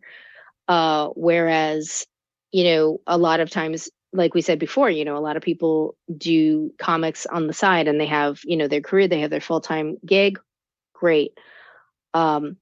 [0.66, 2.06] Uh, whereas,
[2.52, 5.42] you know, a lot of times, like we said before, you know, a lot of
[5.42, 9.30] people do comics on the side and they have, you know, their career, they have
[9.30, 10.38] their full time gig.
[10.94, 11.38] Great.
[12.14, 12.56] Um,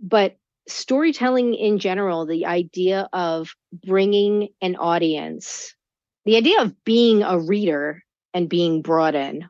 [0.00, 0.36] but
[0.68, 5.74] storytelling in general, the idea of bringing an audience,
[6.24, 8.02] the idea of being a reader
[8.32, 9.48] and being brought in,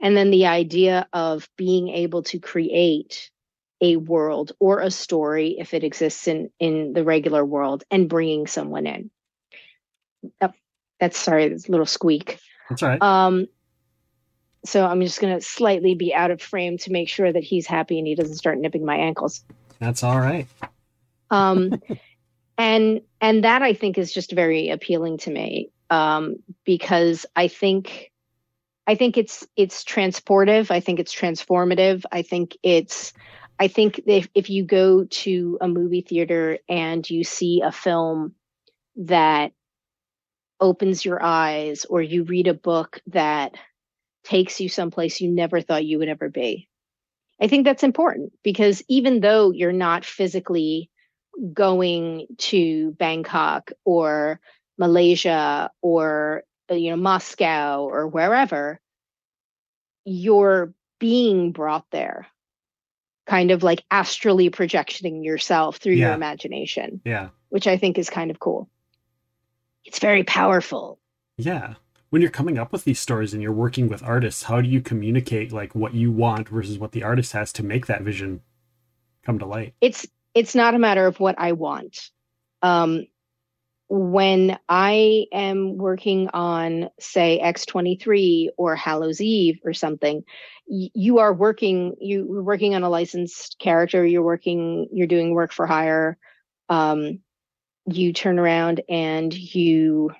[0.00, 3.30] and then the idea of being able to create
[3.80, 8.46] a world or a story if it exists in in the regular world and bringing
[8.46, 9.10] someone in.
[10.40, 10.52] Oh,
[11.00, 12.38] that's sorry, that's a little squeak.
[12.68, 13.02] That's all right.
[13.02, 13.46] Um,
[14.64, 17.66] so I'm just going to slightly be out of frame to make sure that he's
[17.66, 19.44] happy and he doesn't start nipping my ankles.
[19.78, 20.46] That's all right.
[21.30, 21.80] Um,
[22.58, 28.10] and and that I think is just very appealing to me um, because I think
[28.86, 30.70] I think it's it's transportive.
[30.70, 32.04] I think it's transformative.
[32.10, 33.12] I think it's
[33.58, 38.34] I think if if you go to a movie theater and you see a film
[38.96, 39.52] that
[40.60, 43.54] opens your eyes or you read a book that
[44.24, 46.68] takes you someplace you never thought you would ever be.
[47.40, 50.90] I think that's important because even though you're not physically
[51.52, 54.40] going to Bangkok or
[54.76, 58.80] Malaysia or uh, you know Moscow or wherever,
[60.04, 62.26] you're being brought there,
[63.26, 67.28] kind of like astrally projecting yourself through your imagination, Yeah.
[67.50, 68.68] which I think is kind of cool.
[69.88, 71.00] It's very powerful.
[71.38, 71.76] Yeah.
[72.10, 74.82] When you're coming up with these stories and you're working with artists, how do you
[74.82, 78.42] communicate like what you want versus what the artist has to make that vision
[79.24, 79.72] come to light?
[79.80, 82.10] it's it's not a matter of what I want.
[82.60, 83.06] Um,
[83.88, 90.22] when I am working on, say, X23 or Hallows Eve or something,
[90.66, 91.96] y- you are working.
[91.98, 94.04] You're working on a licensed character.
[94.04, 94.88] You're working.
[94.92, 96.18] You're doing work for hire.
[96.68, 97.20] Um,
[97.90, 100.12] you turn around and you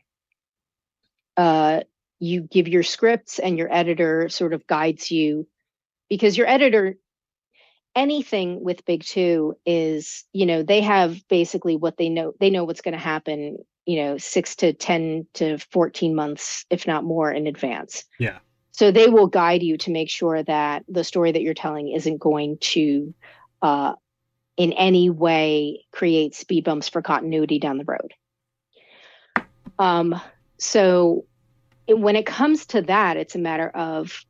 [1.36, 1.82] uh,
[2.18, 5.46] you give your scripts, and your editor sort of guides you
[6.08, 6.96] because your editor
[7.94, 12.64] anything with big two is you know they have basically what they know they know
[12.64, 17.32] what's going to happen you know 6 to 10 to 14 months if not more
[17.32, 18.38] in advance Yeah.
[18.70, 22.18] so they will guide you to make sure that the story that you're telling isn't
[22.18, 23.14] going to
[23.62, 23.94] uh,
[24.58, 28.12] in any way create speed bumps for continuity down the road
[29.78, 30.20] um,
[30.58, 31.24] so
[31.86, 34.24] when it comes to that it's a matter of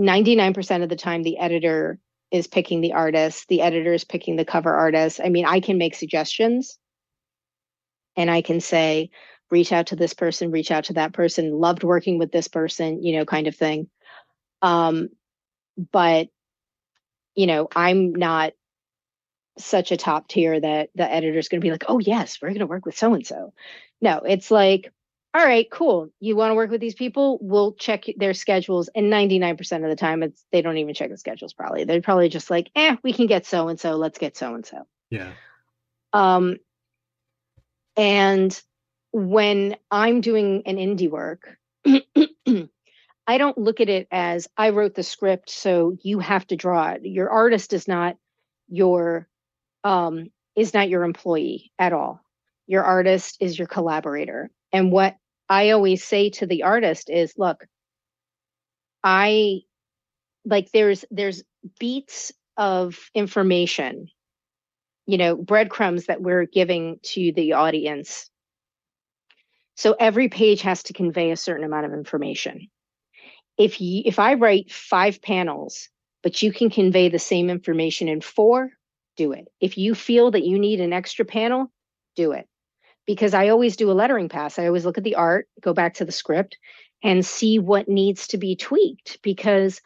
[0.00, 1.98] 99% of the time the editor
[2.30, 5.20] is picking the artist, the editor is picking the cover artist.
[5.22, 6.78] I mean, I can make suggestions
[8.16, 9.10] and I can say,
[9.50, 13.02] reach out to this person, reach out to that person, loved working with this person,
[13.02, 13.88] you know, kind of thing.
[14.60, 15.08] Um,
[15.90, 16.28] but,
[17.34, 18.52] you know, I'm not
[19.58, 22.60] such a top tier that the editor's going to be like, oh, yes, we're going
[22.60, 23.52] to work with so and so.
[24.00, 24.92] No, it's like,
[25.34, 26.10] all right, cool.
[26.20, 27.38] You want to work with these people?
[27.40, 28.88] We'll check their schedules.
[28.94, 31.52] And 99% of the time, it's they don't even check the schedules.
[31.52, 33.96] Probably they're probably just like, eh, we can get so and so.
[33.96, 34.86] Let's get so and so.
[35.10, 35.32] Yeah.
[36.12, 36.56] Um,
[37.96, 38.58] and
[39.12, 45.02] when I'm doing an indie work, I don't look at it as I wrote the
[45.02, 47.04] script, so you have to draw it.
[47.04, 48.16] Your artist is not
[48.68, 49.28] your
[49.84, 52.20] um, is not your employee at all.
[52.66, 54.50] Your artist is your collaborator.
[54.72, 55.16] And what
[55.48, 57.66] I always say to the artist is, look,
[59.02, 59.60] I
[60.44, 61.42] like there's there's
[61.78, 64.08] beats of information
[65.06, 68.30] you know breadcrumbs that we're giving to the audience
[69.76, 72.68] so every page has to convey a certain amount of information
[73.56, 75.88] if you if i write five panels
[76.22, 78.70] but you can convey the same information in four
[79.18, 79.48] do it.
[79.60, 81.70] If you feel that you need an extra panel,
[82.16, 82.48] do it.
[83.06, 84.58] Because I always do a lettering pass.
[84.58, 86.56] I always look at the art, go back to the script,
[87.02, 89.80] and see what needs to be tweaked because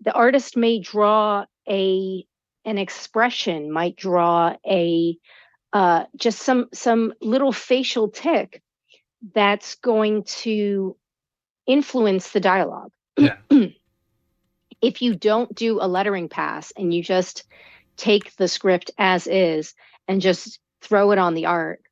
[0.00, 2.26] the artist may draw a
[2.64, 5.16] an expression might draw a
[5.72, 8.62] uh, just some some little facial tick
[9.34, 10.96] that's going to
[11.66, 12.90] influence the dialogue.
[13.16, 13.36] Yeah.
[14.82, 17.44] if you don't do a lettering pass and you just
[18.00, 19.74] take the script as is
[20.08, 21.82] and just throw it on the art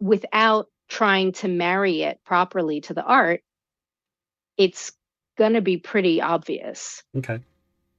[0.00, 3.42] without trying to marry it properly to the art,
[4.56, 4.92] it's
[5.36, 7.02] going to be pretty obvious.
[7.16, 7.40] Okay.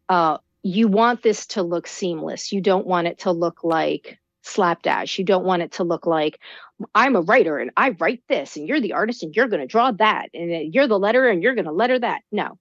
[0.10, 2.51] Uh, you want this to look seamless.
[2.51, 5.19] You don't want it to look like slapdash.
[5.19, 6.39] You don't want it to look like
[6.95, 9.67] I'm a writer and I write this and you're the artist and you're going to
[9.67, 12.21] draw that and you're the letterer and you're going to letter that.
[12.31, 12.58] No.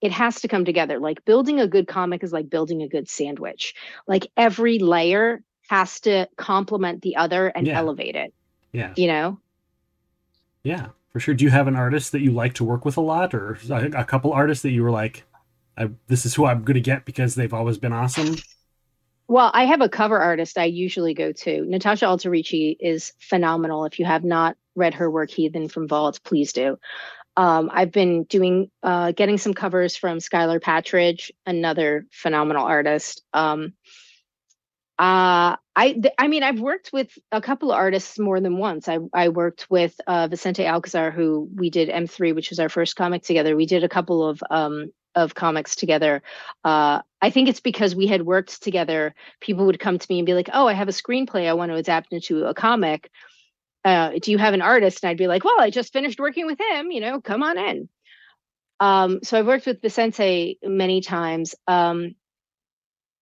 [0.00, 0.98] It has to come together.
[0.98, 3.74] Like building a good comic is like building a good sandwich.
[4.06, 7.78] Like every layer has to complement the other and Yeah.
[7.78, 8.32] elevate it,
[8.72, 8.92] Yeah.
[8.96, 9.40] you know?
[10.62, 11.34] Yeah, for sure.
[11.34, 14.00] Do you have an artist that you like to work with a lot, or a,
[14.00, 15.24] a couple artists that you were like,
[15.78, 18.36] I, "This is who I'm going to get because they've always been awesome"?
[19.28, 21.64] Well, I have a cover artist I usually go to.
[21.66, 23.84] Natasha Alterici is phenomenal.
[23.84, 26.78] If you have not read her work, Heathen from Vault, please do.
[27.36, 33.22] Um, I've been doing, uh, getting some covers from Skylar Patridge, another phenomenal artist.
[33.32, 33.74] Um,
[34.98, 38.88] uh, I, th- I mean, I've worked with a couple of artists more than once.
[38.88, 42.96] I, I worked with uh, Vicente Alcazar, who we did M3, which was our first
[42.96, 43.54] comic together.
[43.56, 46.22] We did a couple of um, of comics together.
[46.64, 49.14] Uh, I think it's because we had worked together.
[49.40, 51.72] People would come to me and be like, "Oh, I have a screenplay I want
[51.72, 53.10] to adapt into a comic.
[53.86, 56.46] Uh, do you have an artist?" And I'd be like, "Well, I just finished working
[56.46, 56.90] with him.
[56.90, 57.88] You know, come on in."
[58.80, 61.54] Um, so I've worked with Vicente many times.
[61.66, 62.14] Um,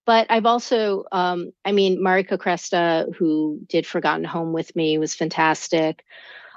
[0.06, 5.14] but I've also, um, I mean, Marika Cresta, who did Forgotten Home with me, was
[5.14, 6.04] fantastic.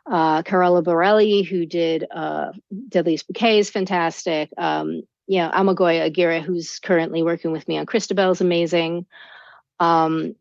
[0.05, 2.51] Uh, Carola Borelli, who did uh,
[2.89, 4.49] Deadliest Bouquet, is fantastic.
[4.57, 9.05] Um, you know, Amagoya Aguirre, who's currently working with me on Christabel, is amazing.
[9.79, 10.35] Um,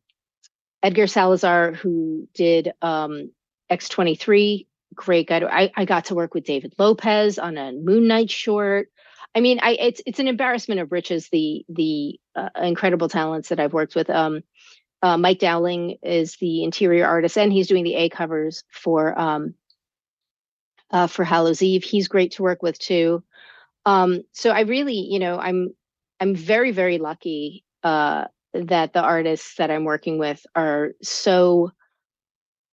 [0.82, 3.30] Edgar Salazar, who did um,
[3.70, 5.40] X23, great guy.
[5.40, 8.88] I, I got to work with David Lopez on a Moon Knight short.
[9.34, 13.60] I mean, I it's it's an embarrassment of riches the the uh, incredible talents that
[13.60, 14.08] I've worked with.
[14.08, 14.42] Um,
[15.02, 19.54] uh, Mike Dowling is the interior artist, and he's doing the A covers for um,
[20.90, 21.84] uh, for Hallows Eve.
[21.84, 23.22] He's great to work with too.
[23.84, 25.74] Um, so I really, you know, I'm
[26.18, 28.24] I'm very very lucky uh,
[28.54, 31.72] that the artists that I'm working with are so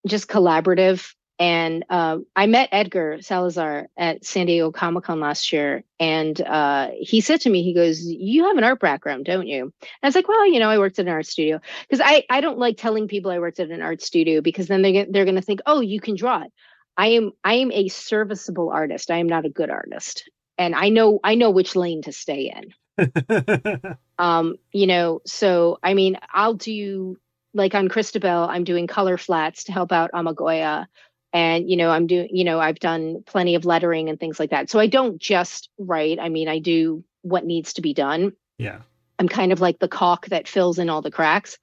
[0.08, 1.14] just collaborative.
[1.40, 6.90] And uh, I met Edgar Salazar at San Diego Comic Con last year, and uh,
[7.00, 10.08] he said to me, he goes, "You have an art background, don't you?" And I
[10.08, 12.60] was like, "Well, you know, I worked at an art studio." Because I I don't
[12.60, 15.42] like telling people I worked at an art studio because then they they're going to
[15.42, 16.52] think, "Oh, you can draw it."
[16.98, 19.10] I am I am a serviceable artist.
[19.10, 22.54] I am not a good artist, and I know I know which lane to stay
[22.56, 22.74] in
[24.20, 27.18] um you know so i mean i'll do
[27.54, 30.88] like on christabel i'm doing color flats to help out amagoya.
[31.32, 34.52] And you know i'm doing you know i've done plenty of lettering and things like
[34.52, 34.70] that.
[34.70, 36.20] So i don't just write.
[36.20, 38.34] I mean i do what needs to be done.
[38.58, 38.82] Yeah,
[39.18, 41.58] i'm kind of like the caulk that fills in all the cracks.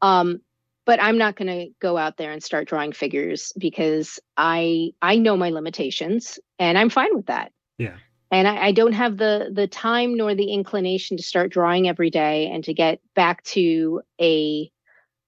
[0.00, 0.40] Um
[0.84, 5.16] but i'm not going to go out there and start drawing figures because i i
[5.16, 7.52] know my limitations and i'm fine with that.
[7.78, 7.96] Yeah,
[8.32, 12.10] and I, I don't have the the time nor the inclination to start drawing every
[12.10, 14.72] day and to get back to a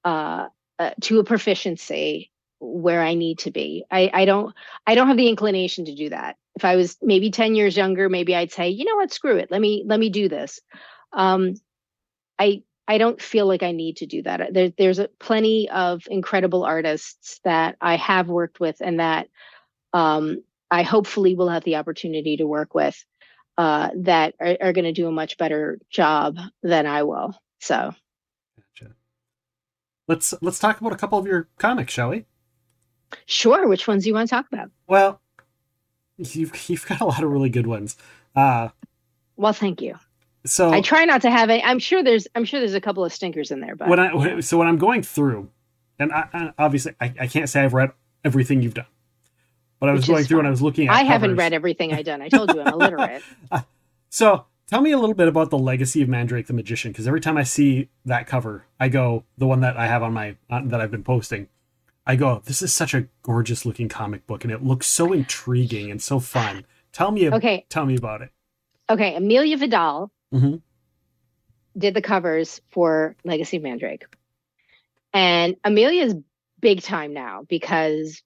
[0.04, 3.84] uh, uh to a proficiency where I need to be.
[3.90, 4.54] I, I don't
[4.86, 6.36] I don't have the inclination to do that.
[6.56, 9.50] If I was maybe 10 years younger, maybe I'd say, you know what, screw it.
[9.50, 10.60] Let me let me do this.
[11.12, 11.54] Um
[12.38, 14.52] I I don't feel like I need to do that.
[14.52, 19.28] There, there's a, plenty of incredible artists that I have worked with and that
[19.94, 23.02] um, I hopefully will have the opportunity to work with
[23.56, 27.34] uh, that are, are going to do a much better job than I will.
[27.60, 27.94] So.
[30.08, 32.24] Let's let's talk about a couple of your comics, shall we?
[33.26, 33.68] sure.
[33.68, 34.70] Which ones do you want to talk about?
[34.86, 35.20] Well,
[36.18, 37.96] you've you've got a lot of really good ones.
[38.36, 38.68] Uh,
[39.36, 39.94] Well, thank you.
[40.44, 41.62] so I try not to have it.
[41.64, 44.14] I'm sure there's I'm sure there's a couple of stinkers in there, but when I
[44.14, 45.48] when- so when I'm going through,
[45.98, 47.92] and I, I, obviously I, I can't say I've read
[48.24, 48.86] everything you've done,
[49.80, 50.94] but I was Which going through and I was looking at.
[50.94, 52.20] I haven't read everything I've done.
[52.20, 53.22] I told you I'm illiterate.
[54.10, 57.20] So tell me a little bit about the legacy of Mandrake the Magician, because every
[57.20, 60.68] time I see that cover, I go the one that I have on my on,
[60.68, 61.48] that I've been posting.
[62.06, 65.90] I go, this is such a gorgeous looking comic book, and it looks so intriguing
[65.90, 66.66] and so fun.
[66.92, 67.64] Tell me, Okay.
[67.70, 68.30] tell me about it.
[68.90, 70.60] Okay, Amelia Vidal Mhm.
[71.76, 74.04] did the covers for Legacy of Mandrake.
[75.14, 76.14] And Amelia's
[76.60, 78.22] big time now because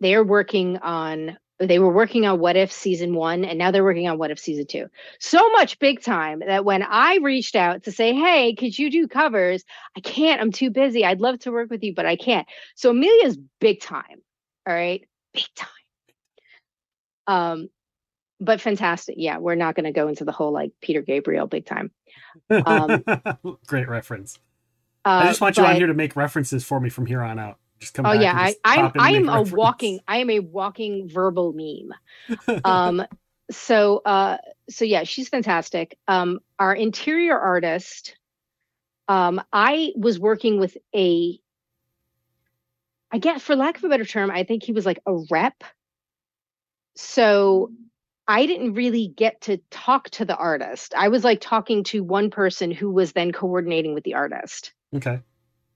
[0.00, 1.38] they're working on
[1.68, 4.38] they were working on what if season one and now they're working on what if
[4.38, 4.86] season two.
[5.18, 9.08] So much big time that when i reached out to say hey could you do
[9.08, 9.64] covers?
[9.96, 12.46] I can't i'm too busy i'd love to work with you but i can't.
[12.74, 14.22] So amelia's big time
[14.66, 15.06] all right?
[15.34, 15.68] Big time.
[17.26, 17.68] Um
[18.40, 19.14] but fantastic.
[19.18, 21.90] Yeah we're not going to go into the whole like peter gabriel big time.
[22.50, 23.04] Um,
[23.66, 24.38] Great reference.
[25.04, 27.38] Uh, I just want you on here to make references for me from here on
[27.38, 27.58] out.
[27.82, 28.06] Just come.
[28.06, 29.50] Oh yeah, I I'm I am a reference.
[29.50, 32.60] walking I am a walking verbal meme.
[32.64, 33.04] um,
[33.50, 34.38] so uh,
[34.70, 35.98] so yeah, she's fantastic.
[36.06, 38.16] Um, our interior artist.
[39.08, 41.40] Um, I was working with a.
[43.10, 45.64] I guess for lack of a better term, I think he was like a rep.
[46.94, 47.72] So
[48.28, 50.94] I didn't really get to talk to the artist.
[50.96, 54.72] I was like talking to one person who was then coordinating with the artist.
[54.94, 55.20] Okay.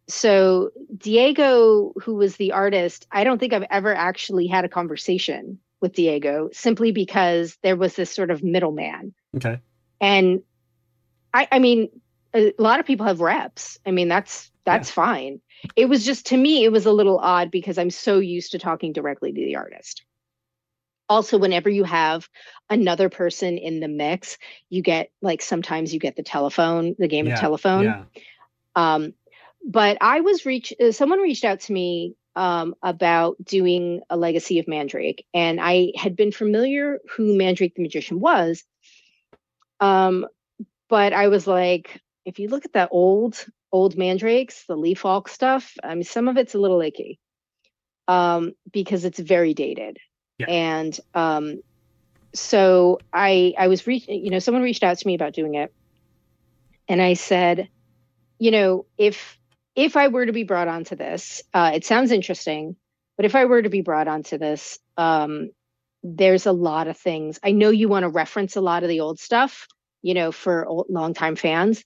[0.08, 5.58] So Diego, who was the artist, I don't think I've ever actually had a conversation
[5.80, 9.14] with Diego simply because there was this sort of middleman.
[9.36, 9.60] Okay.
[10.00, 10.42] And
[11.34, 11.88] I, I mean,
[12.34, 13.78] a lot of people have reps.
[13.84, 14.94] I mean, that's that's yeah.
[14.94, 15.40] fine.
[15.74, 18.58] It was just to me, it was a little odd because I'm so used to
[18.58, 20.04] talking directly to the artist
[21.08, 22.28] also whenever you have
[22.68, 24.38] another person in the mix
[24.70, 28.04] you get like sometimes you get the telephone the game yeah, of telephone yeah.
[28.74, 29.12] um
[29.66, 34.58] but i was reach uh, someone reached out to me um, about doing a legacy
[34.58, 38.64] of mandrake and i had been familiar who mandrake the magician was
[39.80, 40.26] um
[40.88, 45.28] but i was like if you look at that old old mandrakes the Lee Falk
[45.28, 47.18] stuff i mean some of it's a little icky
[48.06, 49.98] um because it's very dated
[50.38, 50.46] yeah.
[50.48, 51.60] And um,
[52.34, 55.72] so I I was reaching, you know, someone reached out to me about doing it,
[56.88, 57.68] and I said,
[58.38, 59.38] you know, if
[59.76, 62.76] if I were to be brought onto this, uh, it sounds interesting,
[63.16, 65.50] but if I were to be brought onto this, um,
[66.02, 67.38] there's a lot of things.
[67.42, 69.68] I know you want to reference a lot of the old stuff,
[70.02, 71.84] you know, for old, longtime fans,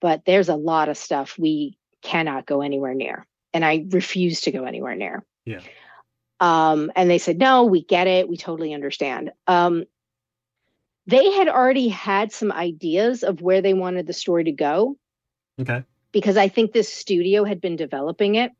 [0.00, 4.52] but there's a lot of stuff we cannot go anywhere near, and I refuse to
[4.52, 5.24] go anywhere near.
[5.44, 5.60] Yeah.
[6.40, 8.28] Um, and they said, no, we get it.
[8.28, 9.32] We totally understand.
[9.46, 9.84] Um,
[11.06, 14.96] they had already had some ideas of where they wanted the story to go.
[15.60, 15.84] Okay.
[16.14, 18.52] Because I think this studio had been developing it.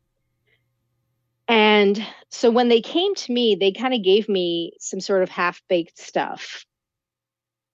[1.48, 5.30] And so when they came to me, they kind of gave me some sort of
[5.30, 6.66] half baked stuff.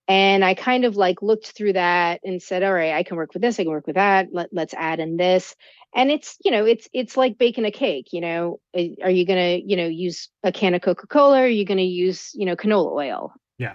[0.07, 3.33] And I kind of like looked through that and said, all right, I can work
[3.33, 4.29] with this, I can work with that.
[4.33, 5.57] Let, let's add in this
[5.95, 9.61] and it's you know it's it's like baking a cake you know are you going
[9.61, 12.47] to you know use a can of coca-cola or are you going to use you
[12.47, 13.75] know canola oil yeah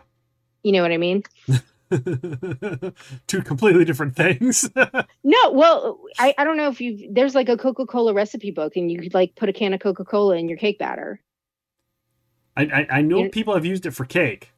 [0.63, 1.23] you know what i mean
[3.27, 4.69] two completely different things
[5.23, 8.91] no well I, I don't know if you there's like a coca-cola recipe book and
[8.91, 11.21] you could like put a can of coca-cola in your cake batter
[12.57, 14.51] i i, I know people have used it for cake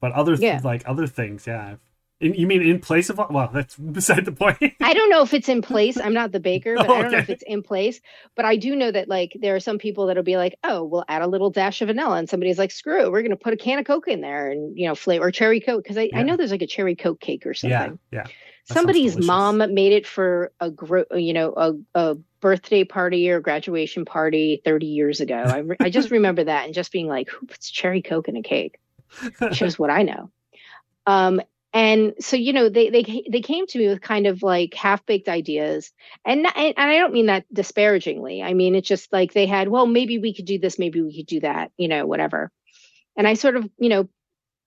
[0.00, 0.60] but other th- yeah.
[0.62, 1.80] like other things yeah I've
[2.20, 3.18] in, you mean in place of?
[3.18, 4.58] Well, that's beside the point.
[4.80, 5.98] I don't know if it's in place.
[5.98, 8.00] I'm not the baker, but oh, I don't know if it's in place.
[8.36, 11.04] But I do know that like there are some people that'll be like, oh, we'll
[11.08, 13.56] add a little dash of vanilla, and somebody's like, screw it, we're gonna put a
[13.56, 16.20] can of Coke in there, and you know, flavor or cherry Coke because I, yeah.
[16.20, 17.98] I know there's like a cherry Coke cake or something.
[18.12, 18.26] Yeah, yeah.
[18.66, 24.04] Somebody's mom made it for a gro- you know a, a birthday party or graduation
[24.04, 25.34] party 30 years ago.
[25.34, 28.36] I, re- I just remember that and just being like, who puts cherry Coke in
[28.36, 28.78] a cake?
[29.52, 30.30] Shows what I know.
[31.06, 31.40] Um,
[31.74, 35.04] and so you know they they they came to me with kind of like half
[35.04, 35.92] baked ideas.
[36.24, 38.42] And and I don't mean that disparagingly.
[38.42, 41.14] I mean it's just like they had well maybe we could do this maybe we
[41.14, 42.52] could do that you know whatever.
[43.16, 44.08] And I sort of you know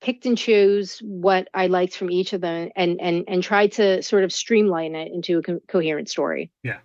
[0.01, 4.03] picked and chose what I liked from each of them and and and tried to
[4.03, 6.51] sort of streamline it into a co- coherent story.
[6.61, 6.79] Yeah.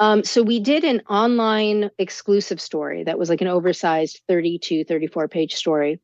[0.00, 5.28] Um, so we did an online exclusive story that was like an oversized 32 34
[5.28, 6.00] page story.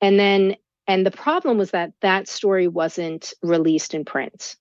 [0.00, 0.54] And then
[0.90, 4.56] and the problem was that that story wasn't released in print.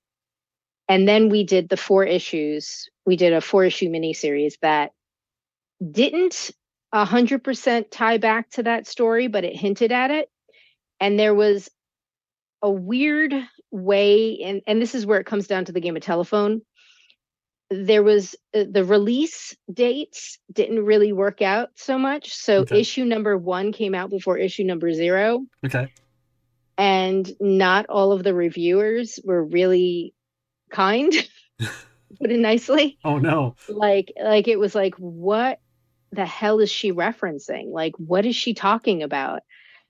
[0.87, 2.87] And then we did the four issues.
[3.03, 4.91] We did a four issue miniseries that
[5.89, 6.51] didn't
[6.93, 10.29] 100% tie back to that story, but it hinted at it.
[10.99, 11.67] And there was
[12.61, 13.33] a weird
[13.71, 16.61] way, and, and this is where it comes down to the game of telephone.
[17.71, 22.35] There was uh, the release dates didn't really work out so much.
[22.35, 22.81] So okay.
[22.81, 25.47] issue number one came out before issue number zero.
[25.65, 25.89] Okay
[26.79, 30.15] and not all of the reviewers were really
[30.71, 31.13] kind
[31.59, 35.59] put it nicely oh no like like it was like what
[36.11, 39.41] the hell is she referencing like what is she talking about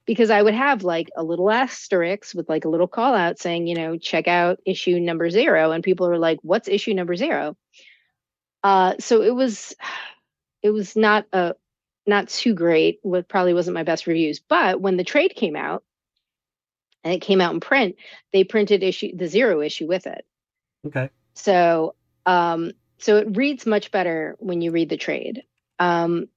[0.10, 3.68] because I would have like a little asterisk with like a little call out saying,
[3.68, 5.72] you know, check out issue number zero.
[5.72, 7.56] And people are like, what's issue number zero?
[8.64, 9.76] Uh, so it was,
[10.64, 11.54] it was not a,
[12.08, 12.98] not too great.
[13.04, 14.40] What probably wasn't my best reviews.
[14.40, 15.84] But when the trade came out,
[17.04, 17.96] and it came out in print,
[18.34, 20.26] they printed issue the zero issue with it.
[20.86, 21.10] Okay.
[21.34, 21.96] So
[22.26, 25.44] um, so it reads much better when you read the trade.
[25.80, 26.28] Um,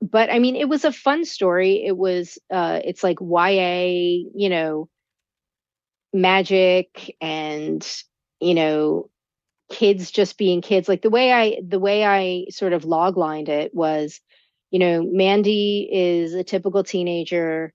[0.00, 1.84] but I mean, it was a fun story.
[1.84, 4.88] It was, uh, it's like YA, you know,
[6.12, 7.86] magic and,
[8.40, 9.10] you know,
[9.70, 10.88] kids just being kids.
[10.88, 14.20] Like the way I, the way I sort of log lined it was,
[14.70, 17.74] you know, Mandy is a typical teenager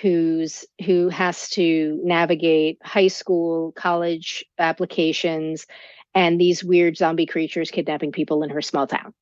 [0.00, 5.66] who's who has to navigate high school college applications
[6.14, 9.14] and these weird zombie creatures kidnapping people in her small town.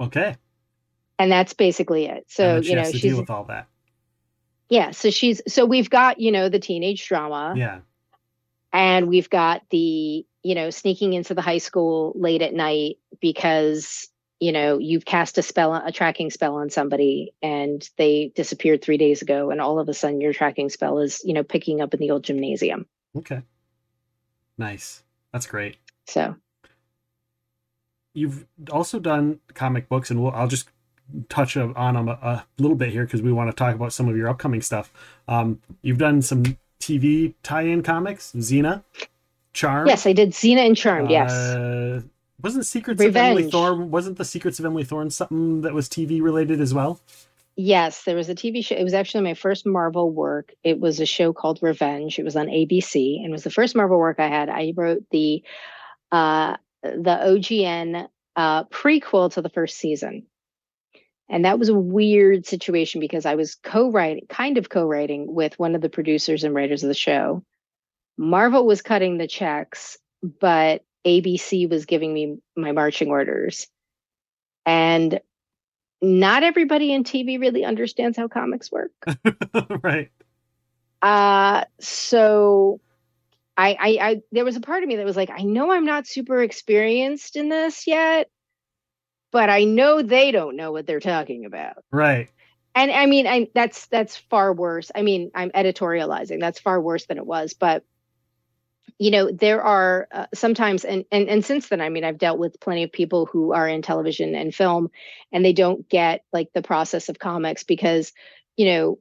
[0.00, 0.36] Okay.
[1.18, 2.26] And that's basically it.
[2.28, 3.66] So you know, she's deal with all that.
[4.68, 4.90] Yeah.
[4.92, 7.54] So she's so we've got you know the teenage drama.
[7.56, 7.80] Yeah.
[8.72, 14.08] And we've got the you know sneaking into the high school late at night because
[14.40, 18.96] you know you've cast a spell a tracking spell on somebody and they disappeared three
[18.96, 21.94] days ago and all of a sudden your tracking spell is you know picking up
[21.94, 22.86] in the old gymnasium
[23.16, 23.42] okay
[24.58, 25.04] Nice.
[25.32, 25.76] That's great.
[26.06, 26.34] So
[28.12, 30.68] you've also done comic books, and we'll, I'll just
[31.28, 34.08] touch on them a, a little bit here because we want to talk about some
[34.08, 34.92] of your upcoming stuff.
[35.28, 38.82] Um, you've done some TV tie-in comics, Xena,
[39.52, 39.86] Charm.
[39.86, 41.06] Yes, I did Xena and Charm.
[41.06, 42.02] Uh, yes.
[42.42, 43.16] Wasn't Secrets Revenge.
[43.16, 43.90] of Emily Thorne?
[43.90, 47.00] Wasn't the Secrets of Emily Thorne something that was TV related as well?
[47.56, 48.76] Yes, there was a TV show.
[48.76, 50.52] It was actually my first Marvel work.
[50.62, 52.18] It was a show called Revenge.
[52.18, 54.48] It was on ABC and was the first Marvel work I had.
[54.48, 55.42] I wrote the
[56.12, 60.26] uh, the OGN uh, prequel to the first season.
[61.28, 65.74] And that was a weird situation because I was co-writing, kind of co-writing with one
[65.74, 67.44] of the producers and writers of the show.
[68.16, 73.68] Marvel was cutting the checks, but ABC was giving me my marching orders.
[74.66, 75.20] And
[76.00, 78.92] not everybody in TV really understands how comics work.
[79.82, 80.10] right.
[81.00, 82.80] Uh so
[83.56, 85.84] I, I I there was a part of me that was like, I know I'm
[85.84, 88.30] not super experienced in this yet,
[89.32, 91.84] but I know they don't know what they're talking about.
[91.90, 92.30] Right.
[92.74, 94.92] And I mean, I that's that's far worse.
[94.94, 96.38] I mean, I'm editorializing.
[96.38, 97.84] That's far worse than it was, but
[98.98, 102.38] you know there are uh, sometimes and, and and since then i mean i've dealt
[102.38, 104.90] with plenty of people who are in television and film
[105.32, 108.12] and they don't get like the process of comics because
[108.56, 108.98] you know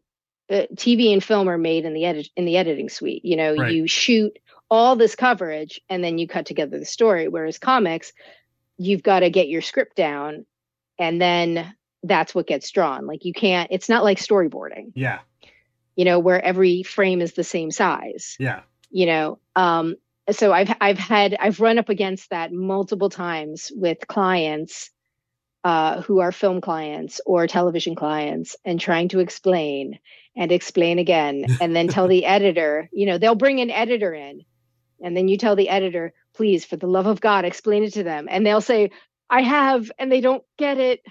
[0.49, 3.25] uh, tv and film are made in the edit in the editing suite.
[3.25, 3.73] You know right.
[3.73, 4.37] you shoot
[4.69, 7.27] all this coverage and then you cut together the story.
[7.27, 8.13] Whereas comics
[8.77, 10.45] you've got to get your script down
[10.99, 11.73] and then
[12.03, 13.07] that's what gets drawn.
[13.07, 14.93] Like you can't it's not like storyboarding.
[14.95, 15.19] Yeah.
[15.95, 18.37] You know where every frame is the same size.
[18.39, 18.61] Yeah.
[18.89, 19.95] You know um,
[20.31, 24.89] so i've i've had i've run up against that multiple times with clients
[25.63, 29.99] uh, who are film clients or television clients and trying to explain
[30.37, 34.45] and explain again and then tell the editor you know they'll bring an editor in
[35.01, 38.03] and then you tell the editor please for the love of god explain it to
[38.03, 38.27] them.
[38.29, 38.91] And they'll say
[39.29, 41.01] i have and they don't get it.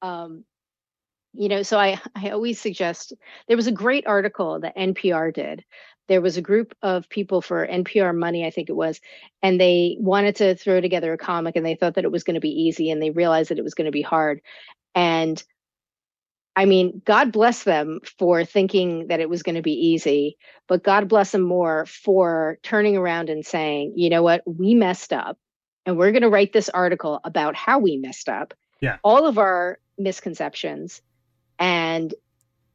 [0.00, 0.44] Um,
[1.34, 3.14] you know so i i always suggest
[3.48, 5.64] there was a great article that npr did
[6.08, 9.00] there was a group of people for NPR money, I think it was,
[9.42, 12.34] and they wanted to throw together a comic and they thought that it was going
[12.34, 14.40] to be easy and they realized that it was going to be hard.
[14.94, 15.42] And
[16.54, 20.36] I mean, God bless them for thinking that it was going to be easy,
[20.68, 25.12] but God bless them more for turning around and saying, you know what, we messed
[25.12, 25.38] up
[25.86, 28.54] and we're going to write this article about how we messed up.
[28.80, 28.98] Yeah.
[29.02, 31.00] All of our misconceptions.
[31.58, 32.12] And,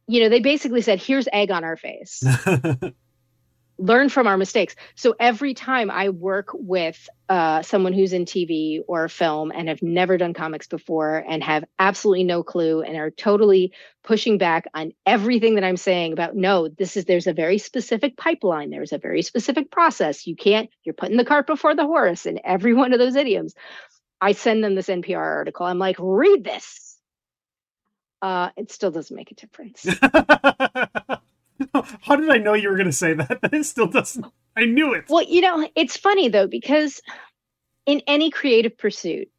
[0.07, 2.23] you know, they basically said, here's egg on our face.
[3.78, 4.75] learn from our mistakes.
[4.95, 9.82] So every time I work with uh, someone who's in TV or film and have
[9.82, 13.73] never done comics before and have absolutely no clue and are totally
[14.03, 18.17] pushing back on everything that I'm saying about no, this is there's a very specific
[18.17, 20.25] pipeline, there's a very specific process.
[20.25, 23.53] You can't, you're putting the cart before the horse in every one of those idioms.
[24.19, 25.65] I send them this NPR article.
[25.65, 26.97] I'm like, read this.
[28.21, 29.86] Uh, it still doesn't make a difference.
[32.01, 33.39] How did I know you were going to say that?
[33.53, 34.25] It still doesn't.
[34.55, 35.05] I knew it.
[35.09, 37.01] Well, you know, it's funny though because
[37.85, 39.29] in any creative pursuit,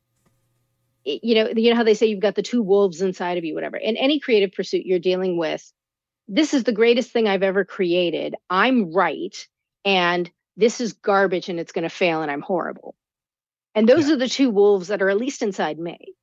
[1.05, 3.55] you know, you know how they say you've got the two wolves inside of you,
[3.55, 3.77] whatever.
[3.77, 5.73] In any creative pursuit, you're dealing with
[6.29, 8.35] this is the greatest thing I've ever created.
[8.51, 9.35] I'm right,
[9.85, 12.95] and this is garbage, and it's going to fail, and I'm horrible.
[13.75, 14.15] And those yeah.
[14.15, 16.15] are the two wolves that are at least inside me.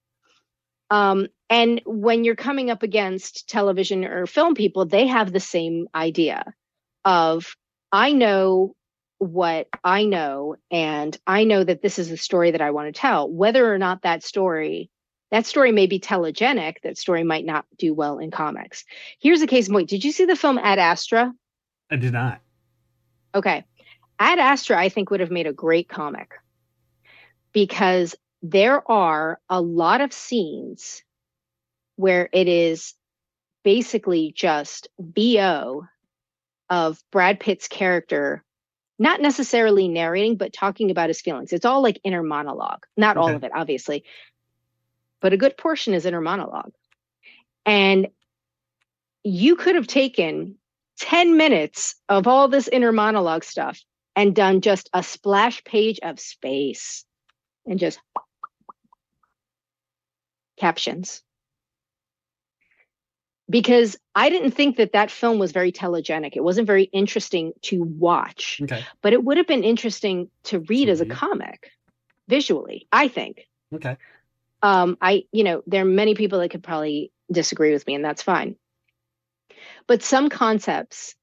[0.90, 5.88] Um, and when you're coming up against television or film people, they have the same
[5.94, 6.54] idea
[7.04, 7.56] of
[7.92, 8.76] I know
[9.20, 13.00] what I know, and I know that this is the story that I want to
[13.00, 13.30] tell.
[13.30, 14.90] Whether or not that story,
[15.32, 18.84] that story may be telegenic, that story might not do well in comics.
[19.20, 19.90] Here's a case point.
[19.90, 21.34] Did you see the film Ad Astra?
[21.90, 22.42] I did not.
[23.34, 23.64] Okay.
[24.20, 26.32] Ad Astra, I think, would have made a great comic
[27.54, 28.16] because
[28.52, 31.04] there are a lot of scenes
[31.96, 32.94] where it is
[33.64, 35.88] basically just VO
[36.70, 38.44] of Brad Pitt's character,
[39.00, 41.54] not necessarily narrating, but talking about his feelings.
[41.54, 42.86] It's all like inner monologue.
[42.96, 43.24] Not okay.
[43.24, 44.04] all of it, obviously,
[45.22, 46.74] but a good portion is inner monologue.
[47.66, 48.10] And
[49.24, 50.56] you could have taken
[51.00, 53.82] 10 minutes of all this inner monologue stuff
[54.16, 57.06] and done just a splash page of space
[57.66, 58.00] and just
[60.58, 61.22] captions
[63.50, 66.36] because I didn't think that that film was very telegenic.
[66.36, 68.84] It wasn't very interesting to watch, okay.
[69.02, 71.72] but it would have been interesting to read as a comic
[72.28, 73.48] visually, I think.
[73.74, 73.98] Okay.
[74.64, 78.04] Um, I, you know, there are many people that could probably disagree with me, and
[78.04, 78.56] that's fine.
[79.88, 81.16] But some concepts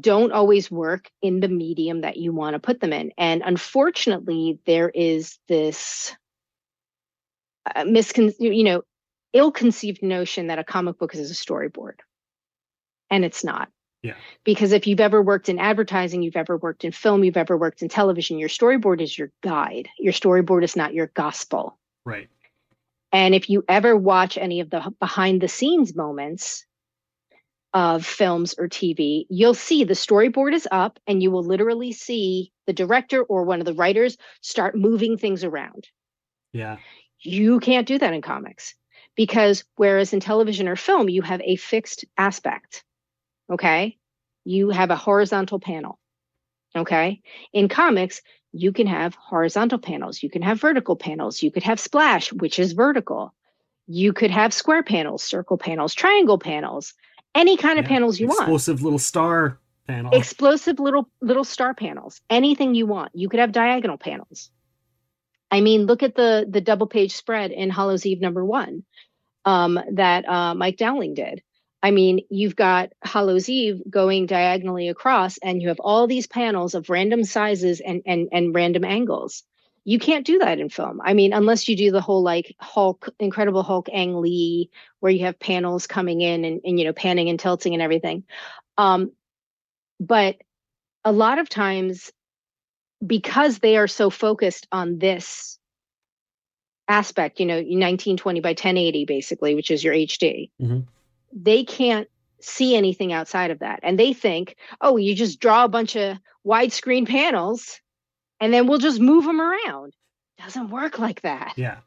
[0.00, 3.12] don't always work in the medium that you want to put them in.
[3.18, 6.16] And unfortunately, there is this
[7.76, 8.82] miscon, you know,
[9.32, 11.94] ill-conceived notion that a comic book is a storyboard.
[13.10, 13.68] And it's not.
[14.02, 14.14] Yeah.
[14.44, 17.80] Because if you've ever worked in advertising you've ever worked in film you've ever worked
[17.80, 19.88] in television your storyboard is your guide.
[19.98, 21.78] Your storyboard is not your gospel.
[22.04, 22.28] Right.
[23.12, 26.66] And if you ever watch any of the behind the scenes moments
[27.72, 32.52] of films or TV, you'll see the storyboard is up and you will literally see
[32.66, 35.88] the director or one of the writers start moving things around.
[36.52, 36.76] Yeah.
[37.20, 38.74] You can't do that in comics
[39.16, 42.84] because whereas in television or film you have a fixed aspect
[43.50, 43.96] okay?
[44.44, 45.98] You have a horizontal panel
[46.76, 47.22] okay?
[47.52, 48.20] In comics
[48.52, 52.58] you can have horizontal panels you can have vertical panels you could have splash which
[52.58, 53.34] is vertical.
[53.86, 56.94] You could have square panels circle panels triangle panels
[57.34, 58.48] any kind of panels you explosive want.
[58.48, 60.14] explosive little star panel.
[60.14, 63.12] Explosive little little star panels anything you want.
[63.14, 64.50] You could have diagonal panels
[65.54, 68.82] I mean, look at the the double page spread in Hallows Eve number one
[69.44, 71.44] um, that uh, Mike Dowling did.
[71.80, 76.74] I mean, you've got Hallows Eve going diagonally across, and you have all these panels
[76.74, 79.44] of random sizes and and and random angles.
[79.84, 81.00] You can't do that in film.
[81.04, 85.24] I mean, unless you do the whole like Hulk, Incredible Hulk, Ang Lee, where you
[85.26, 88.24] have panels coming in and, and you know panning and tilting and everything.
[88.76, 89.12] Um,
[90.00, 90.34] but
[91.04, 92.10] a lot of times,
[93.06, 95.58] because they are so focused on this
[96.88, 100.80] aspect, you know, 1920 by 1080, basically, which is your HD, mm-hmm.
[101.32, 102.08] they can't
[102.40, 103.80] see anything outside of that.
[103.82, 107.80] And they think, oh, you just draw a bunch of widescreen panels
[108.40, 109.94] and then we'll just move them around.
[110.38, 111.54] Doesn't work like that.
[111.56, 111.78] Yeah.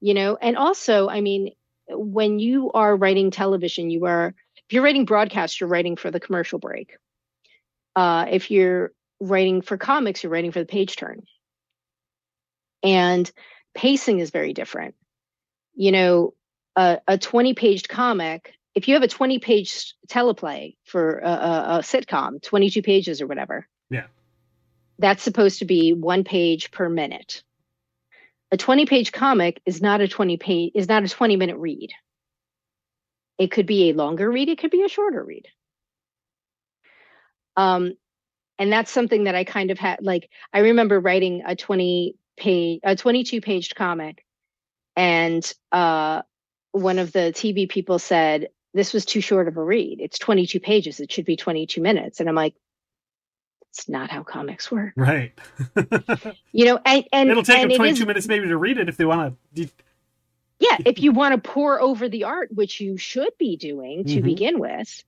[0.00, 1.52] You know, and also, I mean,
[1.88, 6.20] when you are writing television, you are, if you're writing broadcast, you're writing for the
[6.20, 6.96] commercial break.
[7.96, 11.22] Uh, if you're writing for comics, you're writing for the page turn.
[12.82, 13.30] And
[13.74, 14.94] pacing is very different.
[15.74, 16.34] You know,
[16.76, 21.30] a, a 20 page comic, if you have a 20 page teleplay for a, a,
[21.30, 23.66] a sitcom, 22 pages or whatever.
[23.90, 24.06] Yeah.
[24.98, 27.42] That's supposed to be one page per minute.
[28.50, 31.90] A 20 page comic is not a 20 page is not a 20 minute read.
[33.38, 35.46] It could be a longer read, it could be a shorter read.
[37.56, 37.94] Um,
[38.58, 42.80] and that's something that I kind of had like I remember writing a 20 page,
[42.82, 44.24] a 22 page comic.
[44.96, 46.22] And uh,
[46.72, 50.00] one of the TV people said, this was too short of a read.
[50.00, 51.00] It's 22 pages.
[51.00, 52.20] It should be 22 minutes.
[52.20, 52.54] And I'm like,
[53.70, 54.94] it's not how comics work.
[54.96, 55.38] Right.
[56.52, 58.78] you know, and, and it'll take and them 22 it is, minutes maybe to read
[58.78, 59.68] it if they want to.
[60.58, 60.78] Yeah.
[60.84, 64.24] If you want to pore over the art, which you should be doing to Mhm.
[64.24, 65.04] begin with,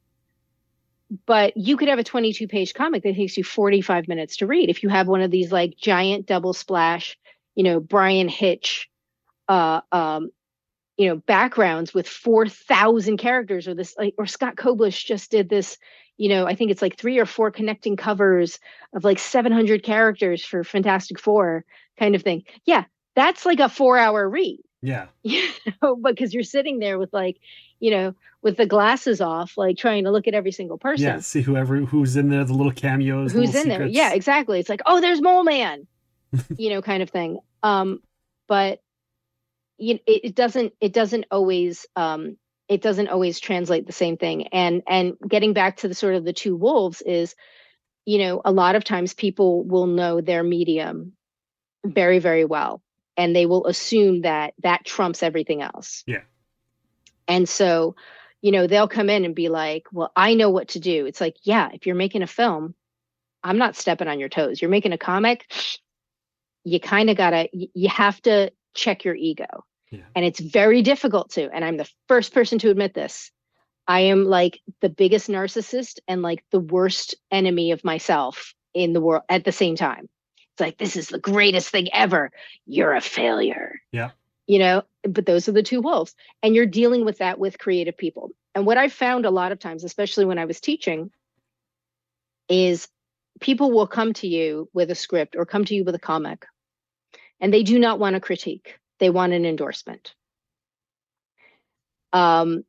[1.27, 4.71] but you could have a 22 page comic that takes you 45 minutes to read.
[4.71, 7.19] If you have one of these like giant double splash,
[7.55, 8.89] you know, Bryan Hitch,
[9.49, 10.31] uh, um,
[10.97, 15.79] you know, backgrounds with 4,000 characters or this, like, or Scott Koblish just did this,
[16.17, 18.61] you know, I think it's like three or four connecting covers
[18.95, 21.65] of like 700 characters for Fantastic Four
[21.99, 22.45] kind of thing.
[22.67, 22.85] Yeah.
[23.17, 25.07] That's like a four hour read Yeah.
[25.23, 25.49] you
[25.83, 27.39] know, because you're sitting there with like,
[27.81, 31.19] you know, with the glasses off, like trying to look at every single person Yeah.
[31.21, 33.33] See whoever who's in there, the little cameos.
[33.33, 33.87] who's little in there.
[33.87, 34.61] Yeah, exactly.
[34.61, 35.87] It's like, oh, there's Mole Man,
[36.57, 37.39] you know, kind of thing.
[37.63, 38.01] Um,
[38.47, 38.81] but
[39.81, 42.37] you it, it doesn't it doesn't always um
[42.69, 46.25] it doesn't always translate the same thing and and getting back to the sort of
[46.25, 47.35] the two wolves is
[48.05, 51.13] you know a lot of times people will know their medium
[51.85, 52.83] very very well
[53.17, 56.21] and they will assume that that trumps everything else Yeah.
[57.31, 57.95] And so
[58.43, 61.07] you know they'll come in and be like well i know what to do.
[61.07, 62.75] It's like yeah if you're making a film
[63.43, 64.61] i'm not stepping on your toes.
[64.61, 65.51] You're making a comic
[66.65, 69.65] you kind of gotta you have to check your ego.
[69.91, 70.03] Yeah.
[70.15, 73.31] and it's very difficult to and i'm the first person to admit this.
[73.89, 79.01] I am like the biggest narcissist and like the worst enemy of myself in the
[79.01, 80.09] world at the same time.
[80.53, 82.31] It's like this is the greatest thing ever.
[82.67, 83.81] You're a failure.
[83.91, 84.11] Yeah.
[84.51, 86.15] You know but those are the two wolves.
[86.43, 88.31] And you're dealing with that with creative people.
[88.55, 91.11] And what i've found a lot of times especially when i was teaching
[92.49, 92.89] is
[93.41, 96.47] people will come to you with a script or come to you with a comic
[97.41, 98.77] and they do not want a critique.
[98.99, 100.15] They want an endorsement.
[102.13, 102.65] Um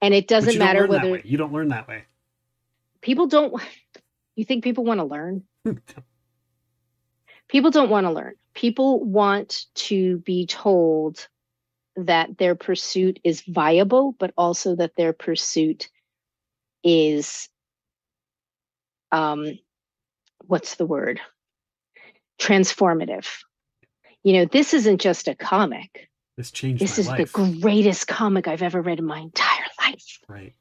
[0.00, 2.04] and it doesn't matter whether you don't learn that way.
[3.02, 3.52] people don't
[4.34, 5.42] you think people want to learn
[7.48, 11.28] people don't want to learn people want to be told
[11.94, 15.88] that their pursuit is viable but also that their pursuit
[16.82, 17.48] is
[19.12, 19.56] um
[20.44, 21.20] what's the word?
[22.40, 23.28] Transformative.
[24.24, 26.08] You know this isn't just a comic.
[26.36, 27.32] This changed this is life.
[27.32, 30.18] the greatest comic i've ever read in my entire life.
[30.26, 30.54] Right.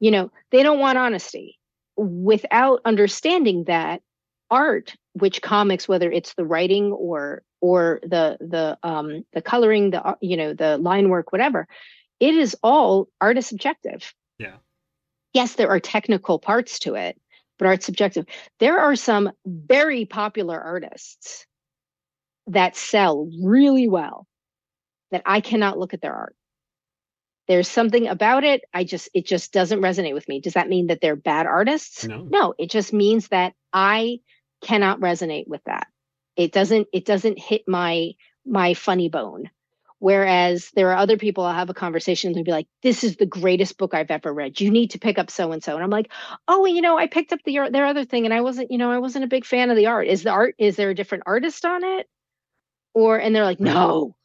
[0.00, 1.56] you know they don't want honesty.
[1.96, 4.02] Without understanding that
[4.50, 10.16] art which comics whether it's the writing or or the the um the coloring the
[10.20, 11.66] you know the line work whatever
[12.20, 14.14] it is all art is subjective.
[14.38, 14.56] Yeah.
[15.32, 17.18] yes there are technical parts to it
[17.58, 18.26] but art's subjective.
[18.58, 21.46] There are some very popular artists
[22.48, 24.26] that sell really well
[25.10, 26.36] that i cannot look at their art.
[27.46, 30.40] There's something about it i just it just doesn't resonate with me.
[30.40, 32.04] Does that mean that they're bad artists?
[32.04, 32.26] No.
[32.28, 34.18] no it just means that i
[34.64, 35.86] cannot resonate with that.
[36.36, 38.12] It doesn't it doesn't hit my
[38.44, 39.50] my funny bone.
[40.00, 43.16] Whereas there are other people i'll have a conversation and they'll be like this is
[43.16, 44.60] the greatest book i've ever read.
[44.60, 46.10] You need to pick up so and so and i'm like
[46.48, 48.90] oh you know i picked up the their other thing and i wasn't you know
[48.90, 50.08] i wasn't a big fan of the art.
[50.08, 52.08] Is the art is there a different artist on it?
[52.92, 54.16] Or and they're like no.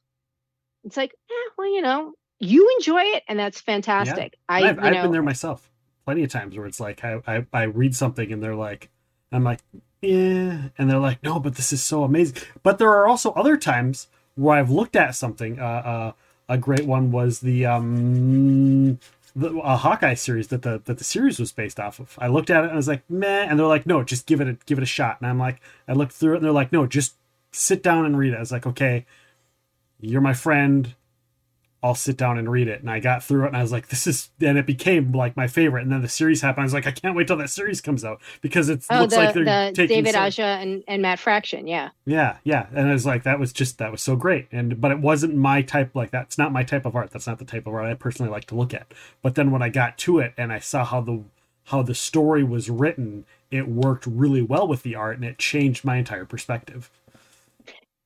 [0.83, 4.37] It's like eh, well you know you enjoy it and that's fantastic.
[4.47, 5.69] I I've, you I've know been there myself
[6.05, 8.89] plenty of times where it's like I, I, I read something and they're like
[9.31, 9.59] i'm like
[10.01, 10.69] yeah.
[10.77, 12.41] And they're like no but this is so amazing.
[12.63, 16.11] But there are also other times where i've looked at something uh, uh
[16.47, 18.99] a great one was the um
[19.35, 22.17] the hawkeye series that the that the series was based off of.
[22.19, 23.45] I looked at it and i was like meh.
[23.49, 25.17] And they're like no just give it a give it a shot.
[25.21, 27.15] And i'm like i looked through it and they're like no just
[27.51, 28.37] sit down and read it.
[28.37, 29.05] I was like okay
[30.01, 30.95] you're my friend
[31.81, 32.81] I'll sit down and read it.
[32.81, 35.37] And I got through it and I was like, this is, and it became like
[35.37, 35.83] my favorite.
[35.83, 36.63] And then the series happened.
[36.63, 39.13] I was like, I can't wait till that series comes out because it oh looks
[39.13, 40.03] the, like they're the taking.
[40.03, 42.67] david so- aja and, and matt fraction yeah yeah, yeah.
[42.73, 44.47] And I was like, that was just, that was so great.
[44.51, 47.11] And, but it wasn't my type, like that's not my type of art.
[47.11, 48.93] That's not the type of art I personally like to look at.
[49.21, 51.23] But then when I got to it and I saw how the,
[51.65, 55.85] how the story was written, it worked really well with the art and it changed
[55.85, 56.89] my entire perspective.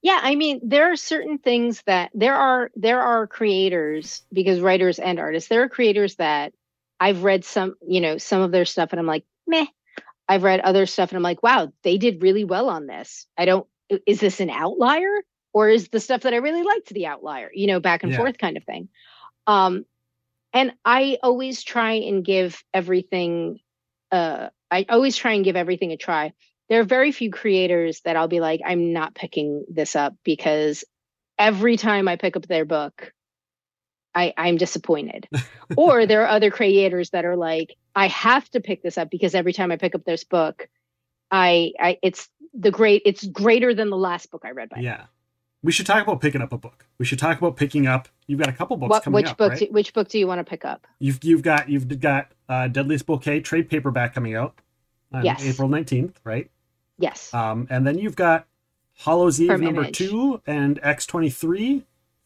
[0.04, 5.00] Yeah i mean there are certain things that there are there are creators because writers
[5.00, 6.54] and artists there are creators that
[7.00, 9.66] i've read some you know some of their stuff and i'm like meh.
[10.30, 13.28] I've read other stuff and i'm like wow they did really well on this.
[13.38, 13.68] I don't
[14.08, 15.24] is this an outlier
[15.54, 17.52] or is the stuff that i really liked the outlier?
[17.54, 18.18] You know back and Yeah.
[18.18, 18.90] forth kind of thing.
[19.48, 19.86] Um
[20.54, 23.60] and i always try and give everything
[24.12, 26.34] uh i always try and give everything a try
[26.70, 30.84] there are very few creators that I'll be like, I'm not picking this up because
[31.38, 33.14] every time I pick up their book,
[34.16, 35.28] I, I'm disappointed.
[35.78, 39.36] or there are other creators that are like, I have to pick this up because
[39.36, 40.68] every time I pick up this book,
[41.32, 44.78] I, I it's the great it's greater than the last book I read by.
[44.78, 44.86] them.
[44.86, 45.06] Yeah.
[45.64, 46.86] We should talk about picking up a book.
[46.98, 48.10] We should talk about picking up.
[48.28, 49.60] You've got a couple books What coming which up, book right?
[49.60, 50.86] do, which book do you want to pick up?
[51.00, 54.60] You've you've got you've got uh, Deadliest Bouquet trade paperback coming out
[55.14, 55.46] on Yes.
[55.46, 56.50] April nineteenth, right?
[56.98, 57.34] Yes.
[57.34, 58.48] Um, and then you've got
[59.00, 59.98] Hallows Eve From number Image.
[59.98, 61.84] two and X twenty three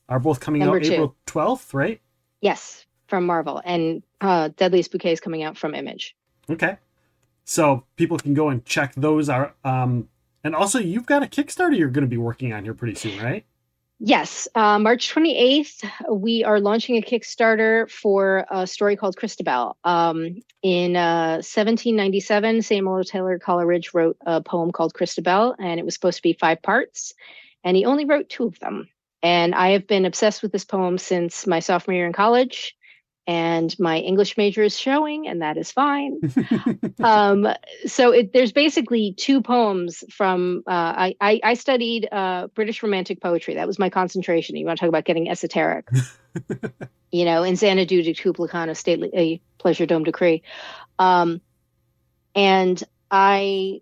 [0.09, 0.93] are both coming Number out two.
[0.93, 1.99] April twelfth, right?
[2.41, 2.85] yes.
[3.07, 3.61] From Marvel.
[3.63, 6.15] And uh Deadliest Bouquet is coming out from Image.
[6.49, 6.75] Okay,
[7.45, 9.55] so people can go and check those out.
[9.63, 10.09] Um,
[10.43, 13.21] and also you've got a Kickstarter you're going to be working on here pretty soon,
[13.23, 13.45] right?
[13.99, 19.75] Yes, uh, March 28th, we are launching a Kickstarter for a story called Christabel.
[19.83, 25.95] Um, in uh, 1797, Samuel Taylor Coleridge wrote a poem called Christabel, and it was
[25.95, 27.15] supposed to be five parts,
[27.63, 28.87] and he only wrote two of them.
[29.23, 32.75] And I have been obsessed with this poem since my sophomore year in college.
[33.28, 36.21] And my English major is showing, and that is fine.
[37.03, 37.45] um,
[37.86, 40.63] so it, there's basically two poems from.
[40.65, 43.55] Uh, I, I, I studied uh, British Romantic poetry.
[43.55, 44.55] That was my concentration.
[44.55, 45.89] You want to talk about getting esoteric?
[47.11, 50.43] you know, in Xanadu de Kubla stately a pleasure dome decree.
[50.97, 51.41] Um,
[52.34, 53.82] and I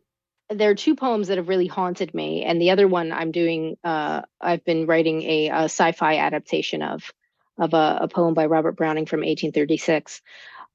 [0.50, 3.78] there are two poems that have really haunted me, and the other one I'm doing.
[3.84, 7.12] Uh, I've been writing a, a sci-fi adaptation of
[7.58, 10.22] of a, a, poem by Robert Browning from 1836.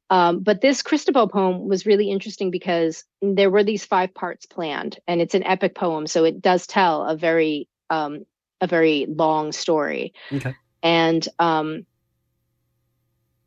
[0.09, 4.99] Um, but this Christabel poem was really interesting because there were these five parts planned,
[5.07, 8.27] and it's an epic poem, so it does tell a very um,
[8.61, 10.13] a very long story.
[10.33, 10.55] Okay.
[10.83, 11.87] And um,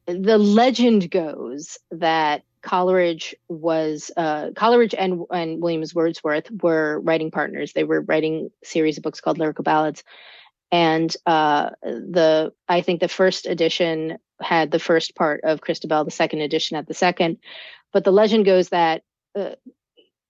[0.06, 7.74] the legend goes that Coleridge was uh, Coleridge and and Williams Wordsworth were writing partners.
[7.74, 10.04] They were writing a series of books called Lyrical Ballads,
[10.74, 16.12] and uh, the I think the first edition had the first part of Christabel, the
[16.12, 17.38] second edition had the second.
[17.94, 19.04] But the legend goes that
[19.36, 19.52] uh,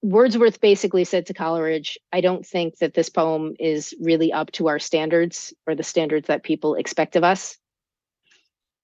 [0.01, 4.67] Wordsworth basically said to Coleridge, "I don't think that this poem is really up to
[4.67, 7.57] our standards or the standards that people expect of us,"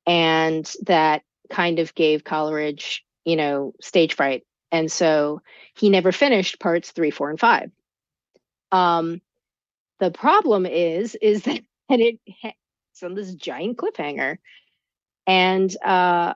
[0.07, 4.43] and that kind of gave Coleridge you know, stage fright.
[4.72, 5.41] And so
[5.76, 7.72] he never finished parts three, four, and five.
[8.72, 9.22] Um,
[10.00, 14.38] the problem is, is that it it's on this giant cliffhanger,
[15.28, 16.34] and uh,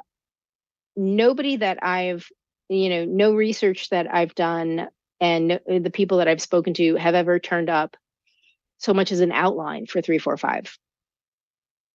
[0.95, 2.29] nobody that I've,
[2.69, 4.87] you know, no research that I've done,
[5.19, 7.97] and the people that I've spoken to have ever turned up
[8.77, 10.77] so much as an outline for three, four, five.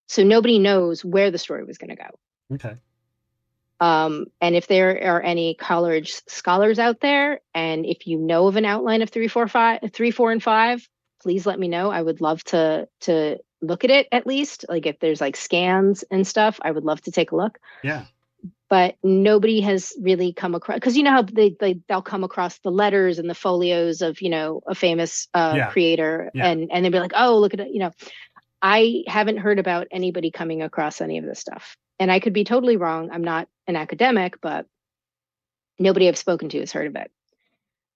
[0.09, 2.55] So nobody knows where the story was going to go.
[2.55, 2.75] Okay.
[3.81, 8.57] Um, and if there are any college scholars out there, and if you know of
[8.57, 10.89] an outline of three, four, five, three, four, and five,
[11.21, 11.91] please let me know.
[11.91, 14.65] I would love to to look at it at least.
[14.69, 17.59] Like if there's like scans and stuff, I would love to take a look.
[17.83, 18.05] Yeah.
[18.69, 22.59] But nobody has really come across because you know how they, they they'll come across
[22.59, 25.71] the letters and the folios of you know a famous uh, yeah.
[25.71, 26.47] creator yeah.
[26.47, 27.93] and and they'll be like oh look at it you know
[28.61, 32.45] I haven't heard about anybody coming across any of this stuff and I could be
[32.45, 33.11] totally wrong.
[33.11, 34.67] I'm not an academic, but
[35.79, 37.11] nobody I've spoken to has heard of it.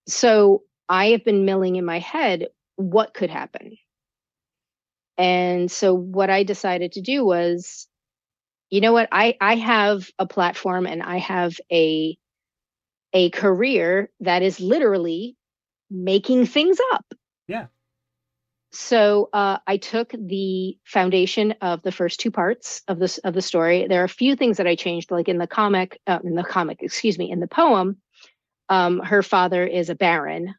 [0.07, 3.77] So I have been milling in my head what could happen.
[5.17, 7.87] And so what I decided to do was,
[8.69, 12.17] you know what, I, I have a platform and I have a
[13.15, 15.35] a career that is literally
[15.91, 17.05] making things up.
[17.47, 17.67] Yeah.
[18.71, 23.41] So uh, I took the foundation of the first two parts of this of the
[23.41, 23.85] story.
[23.87, 26.43] There are a few things that I changed, like in the comic, uh, in the
[26.43, 27.97] comic, excuse me, in the poem,
[28.69, 30.55] um, her father is a baron,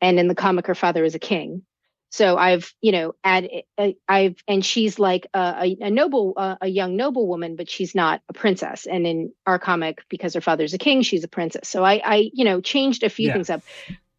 [0.00, 1.62] and in the comic, her father is a king.
[2.10, 6.68] So I've, you know, add uh, I've, and she's like a, a, noble, uh, a
[6.68, 8.86] young noble woman, but she's not a princess.
[8.86, 11.68] And in our comic, because her father's a king, she's a princess.
[11.68, 13.34] So I, I, you know, changed a few yeah.
[13.34, 13.62] things up,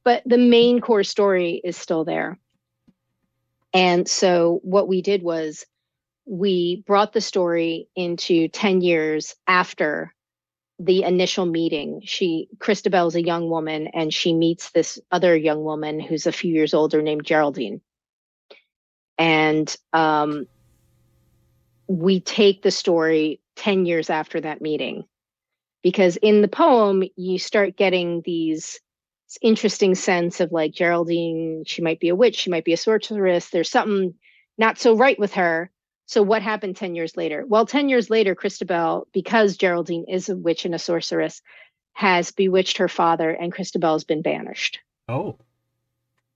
[0.04, 2.38] but the main core story is still there.
[3.74, 5.66] And so what we did was
[6.26, 10.14] we brought the story into 10 years after
[10.80, 12.02] the initial meeting.
[12.06, 16.32] She Christabel is a young woman and she meets this other young woman who's a
[16.32, 17.82] few years older named Geraldine.
[19.18, 20.48] And um,
[21.88, 25.04] we take the story 10 years after that meeting
[25.84, 28.80] because in the poem you start getting these
[29.42, 33.50] interesting sense of like Geraldine, she might be a witch, she might be a sorceress.
[33.50, 34.16] There's something
[34.58, 35.70] not so right with her.
[36.10, 37.46] So what happened 10 years later?
[37.48, 41.44] Well, 10 years later, Christabel, because Geraldine is a witch and a sorceress,
[41.94, 44.80] has bewitched her father and Christabel has been banished.
[45.08, 45.38] Oh.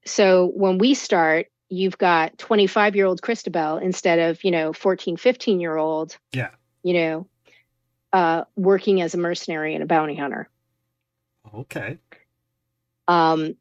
[0.05, 5.17] So when we start, you've got 25 year old Christabel instead of, you know, 14,
[5.17, 6.17] 15 year old.
[6.33, 6.51] Yeah.
[6.83, 7.27] You know,
[8.13, 10.49] uh, working as a mercenary and a bounty hunter.
[11.51, 11.97] Okay.
[13.07, 13.55] Um,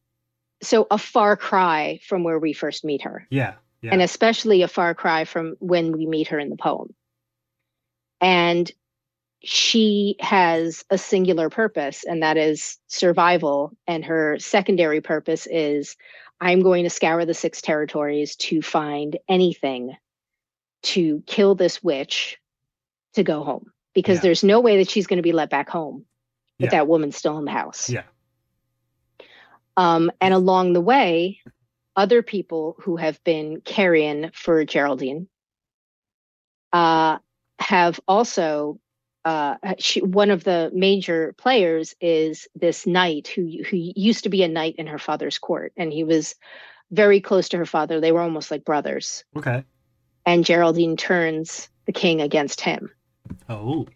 [0.61, 3.27] so a far cry from where we first meet her.
[3.31, 3.91] Yeah, yeah.
[3.93, 6.95] And especially a far cry from when we meet her in the poem.
[8.21, 8.71] And
[9.45, 13.77] she has a singular purpose, and that is survival.
[13.89, 15.97] And her secondary purpose is
[16.41, 19.97] I'm going to scour the six territories to find anything
[20.83, 22.39] to kill this witch
[23.15, 24.23] to go home because yeah.
[24.23, 26.05] there's no way that she's going to be let back home
[26.59, 26.79] with yeah.
[26.79, 27.91] that woman still in the house.
[27.91, 28.03] Yeah.
[29.77, 31.41] Um, and along the way,
[31.97, 35.29] other people who have been carrying for Geraldine
[36.73, 37.19] uh,
[37.59, 38.79] have also.
[39.25, 44.43] Uh, she, one of the major players is this knight who who used to be
[44.43, 46.35] a knight in her father's court, and he was
[46.91, 48.01] very close to her father.
[48.01, 49.25] They were almost like brothers.
[49.37, 49.63] Okay.
[50.27, 52.91] and Geraldine turns the king against him.
[53.49, 53.87] Oh.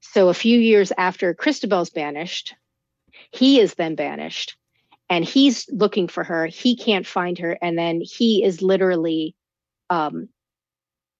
[0.00, 2.54] So a few years after Christabel's banished,
[3.30, 4.56] he is then banished
[5.12, 6.46] and he's looking for her.
[6.46, 7.58] He can't find her.
[7.60, 9.36] And then he is literally,
[9.90, 10.30] um,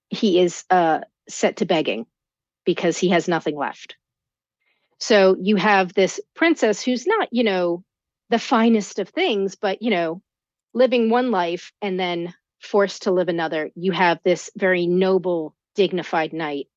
[0.09, 2.07] he is uh, set to begging
[2.65, 3.97] because he has nothing left.
[4.99, 7.85] So you have this princess who's not, you know,
[8.31, 10.23] the finest of things, but, you know,
[10.73, 13.71] living one life and then forced to live another.
[13.75, 16.69] You have this very noble, dignified knight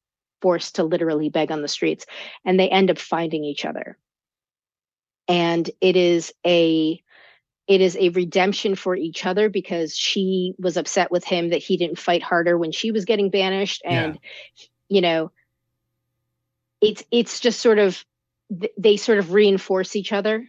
[0.42, 2.06] forced to literally beg on the streets,
[2.44, 3.98] and they end up finding each other.
[5.30, 7.02] And it is a
[7.68, 11.78] it is a redemption for each other because she was upset with him that he
[11.78, 14.20] didn't fight harder when she was getting banished and
[14.58, 14.66] yeah.
[14.90, 15.32] you know
[16.82, 18.04] it's it's just sort of
[18.78, 20.48] they sort of reinforce each other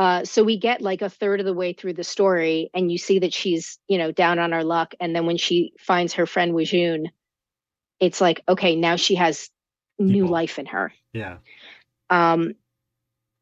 [0.00, 2.96] uh, so we get like a third of the way through the story, and you
[2.96, 4.94] see that she's, you know, down on her luck.
[4.98, 7.10] And then when she finds her friend Wajun,
[8.00, 9.50] it's like, okay, now she has
[9.98, 10.30] new People.
[10.30, 10.94] life in her.
[11.12, 11.36] Yeah.
[12.08, 12.54] Um,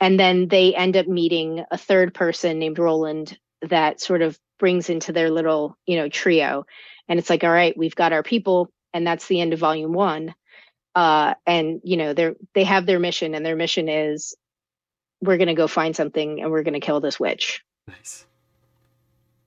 [0.01, 4.90] and then they end up meeting a third person named Roland that sort of brings
[4.90, 6.64] into their little, you know, trio.
[7.09, 9.92] And it's like, all right, we've got our people, and that's the end of volume
[9.92, 10.34] one.
[10.94, 14.36] Uh, and you know, they're they have their mission, and their mission is
[15.20, 17.64] we're going to go find something and we're going to kill this witch.
[17.86, 18.24] Nice.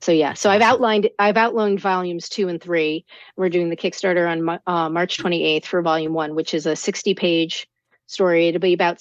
[0.02, 3.06] So yeah, so I've outlined I've outlined volumes two and three.
[3.38, 7.14] We're doing the Kickstarter on uh, March 28th for volume one, which is a 60
[7.14, 7.68] page
[8.08, 8.48] story.
[8.48, 9.00] It'll be about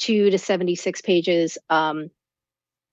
[0.00, 2.10] 72 to 76 pages um,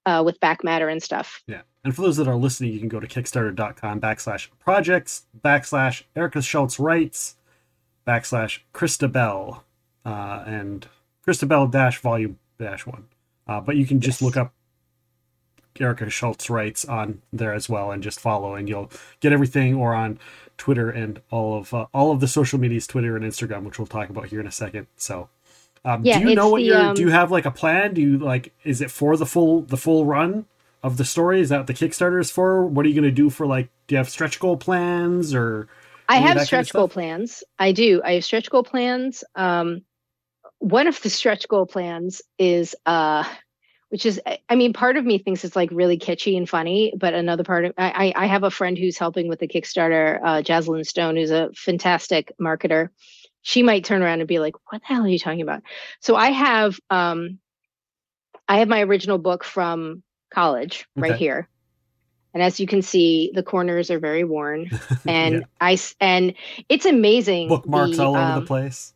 [0.06, 1.42] uh, with back matter and stuff.
[1.48, 1.62] Yeah.
[1.84, 6.42] And for those that are listening, you can go to kickstarter.com backslash projects backslash Erica
[6.42, 7.36] Schultz writes
[8.06, 9.62] backslash Cristabel
[10.06, 10.88] uh, and
[11.26, 13.06] Cristabel dash volume dash one.
[13.48, 14.26] Uh, but you can just yes.
[14.26, 14.54] look up
[15.80, 19.94] Erica Schultz writes on there as well and just follow and you'll get everything or
[19.94, 20.20] on
[20.58, 23.86] Twitter and all of uh, all of the social medias, Twitter and Instagram, which we'll
[23.86, 24.88] talk about here in a second.
[24.98, 25.30] So,
[25.86, 27.94] um, yeah, do you know what you um, do you have like a plan?
[27.94, 30.46] Do you like is it for the full the full run
[30.84, 31.42] of the story?
[31.42, 32.66] Is that what the Kickstarter is for?
[32.66, 33.70] What are you going to do for like?
[33.88, 35.68] Do you have stretch goal plans or?
[36.10, 37.44] I have stretch kind of goal plans.
[37.60, 38.02] I do.
[38.04, 39.26] I have stretch goal plans.
[39.36, 39.82] Um,
[40.60, 43.24] one of the stretch goal plans is uh
[43.90, 44.20] which is
[44.50, 47.66] i mean part of me thinks it's like really kitschy and funny but another part
[47.66, 51.32] of i i have a friend who's helping with the kickstarter uh jaslyn stone who's
[51.32, 52.90] a fantastic marketer
[53.48, 55.62] she might turn around and be like what the hell are you talking about
[56.00, 57.40] so i have um
[58.48, 61.48] i have my original book from college right here
[62.34, 64.70] and as you can see the corners are very worn
[65.08, 65.42] and yeah.
[65.62, 66.34] i and
[66.70, 68.94] it's amazing bookmarks the, all over um, the place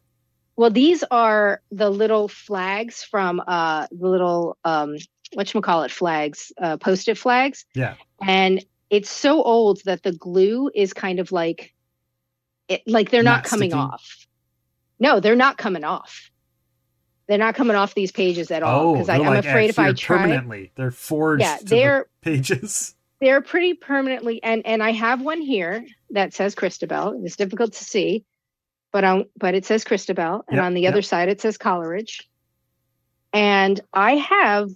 [0.57, 4.95] well, these are the little flags from uh the little um
[5.33, 7.65] what you call it flags, uh post-it flags.
[7.73, 7.95] Yeah.
[8.21, 11.73] And it's so old that the glue is kind of like
[12.67, 14.27] it like they're not, not coming off.
[15.01, 16.29] No, they're not coming off.
[17.27, 19.93] They're not coming off these pages at all because oh, I'm like afraid if I
[19.93, 21.41] try permanently, they're forged.
[21.41, 22.95] Yeah, they're the pages.
[23.21, 27.21] They're pretty permanently, and and I have one here that says Christabel.
[27.23, 28.25] It's difficult to see,
[28.91, 30.93] but on but it says Christabel, and yep, on the yep.
[30.93, 32.27] other side it says Coleridge.
[33.31, 34.71] And I have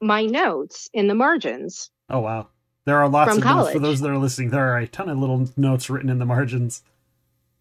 [0.00, 1.90] my notes in the margins.
[2.08, 2.46] Oh wow.
[2.84, 3.64] There are lots of college.
[3.64, 4.50] notes for those that are listening.
[4.50, 6.82] There are a ton of little notes written in the margins.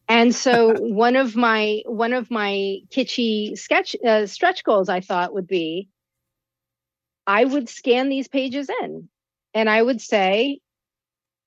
[0.07, 5.33] And so one of my one of my kitschy sketch uh, stretch goals I thought
[5.33, 5.89] would be
[7.25, 9.09] I would scan these pages in
[9.53, 10.59] and I would say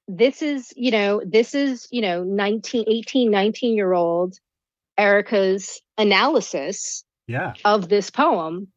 [0.08, 4.36] this is, you know, this is, you know, 19 18 19 year old
[4.98, 7.54] Erica's analysis yeah.
[7.64, 8.68] of this poem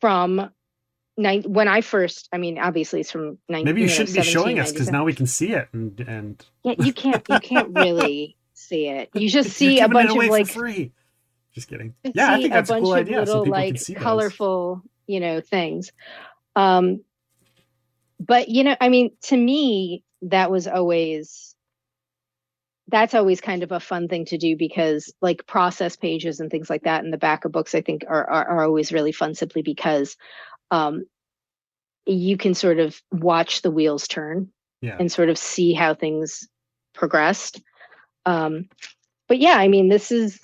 [0.00, 0.50] from
[1.16, 4.22] ni- when I first, I mean, obviously it's from 19, Maybe you, you shouldn't be
[4.22, 6.44] showing us because now we can see it and, and...
[6.62, 8.36] yeah, you can't, you can't really
[8.72, 9.10] see it.
[9.14, 10.92] You just see a bunch of like free.
[11.54, 11.94] Just kidding.
[12.02, 13.18] Yeah, I think that's a, bunch a cool of idea.
[13.18, 14.90] Little, so like colorful, those.
[15.06, 15.92] you know, things.
[16.56, 17.02] Um,
[18.18, 21.54] but you know, I mean, to me, that was always
[22.88, 26.68] that's always kind of a fun thing to do because like process pages and things
[26.68, 29.34] like that in the back of books i think are are, are always really fun
[29.34, 30.16] simply because
[30.70, 31.04] um,
[32.06, 34.50] you can sort of watch the wheels turn
[34.80, 34.96] yeah.
[34.98, 36.48] and sort of see how things
[36.92, 37.60] progressed
[38.26, 38.68] um,
[39.28, 40.40] but yeah i mean this is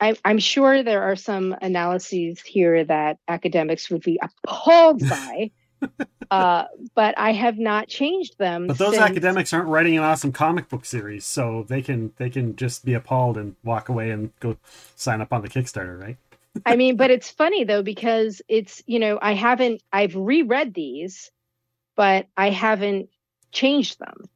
[0.00, 5.50] I, i'm sure there are some analyses here that academics would be appalled by
[6.30, 6.64] uh,
[6.94, 8.66] but I have not changed them.
[8.66, 9.02] But those since...
[9.02, 12.94] academics aren't writing an awesome comic book series, so they can they can just be
[12.94, 14.56] appalled and walk away and go
[14.96, 16.16] sign up on the Kickstarter, right?
[16.66, 21.30] I mean, but it's funny though because it's you know I haven't I've reread these,
[21.96, 23.08] but I haven't
[23.52, 24.28] changed them.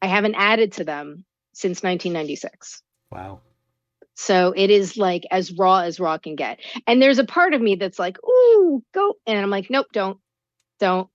[0.00, 1.24] I haven't added to them.
[1.58, 2.82] Since 1996.
[3.10, 3.40] Wow.
[4.14, 6.60] So it is like as raw as raw can get.
[6.86, 9.14] And there's a part of me that's like, ooh, go.
[9.26, 10.18] And I'm like, nope, don't,
[10.78, 11.08] don't.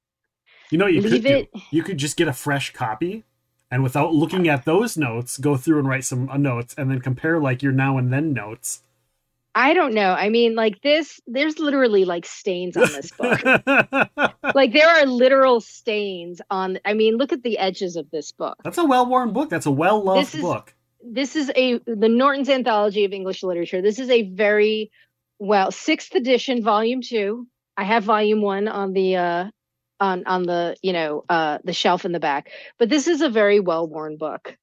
[0.70, 1.62] You know you Leave could it- do?
[1.72, 3.24] You could just get a fresh copy
[3.72, 7.00] and without looking at those notes, go through and write some uh, notes and then
[7.02, 8.84] compare like your now and then notes.
[9.56, 10.12] I don't know.
[10.12, 13.40] I mean, like this, there's literally like stains on this book.
[14.56, 18.58] like there are literal stains on, I mean, look at the edges of this book.
[18.64, 19.50] That's a well-worn book.
[19.50, 20.74] That's a well-loved This is- book.
[21.06, 23.82] this is a the Norton's Anthology of English Literature.
[23.82, 24.90] This is a very
[25.38, 27.48] well sixth edition, volume two.
[27.78, 29.46] I have volume one on the uh
[30.00, 32.50] on on the you know uh the shelf in the back,
[32.80, 34.58] but this is a very well worn book,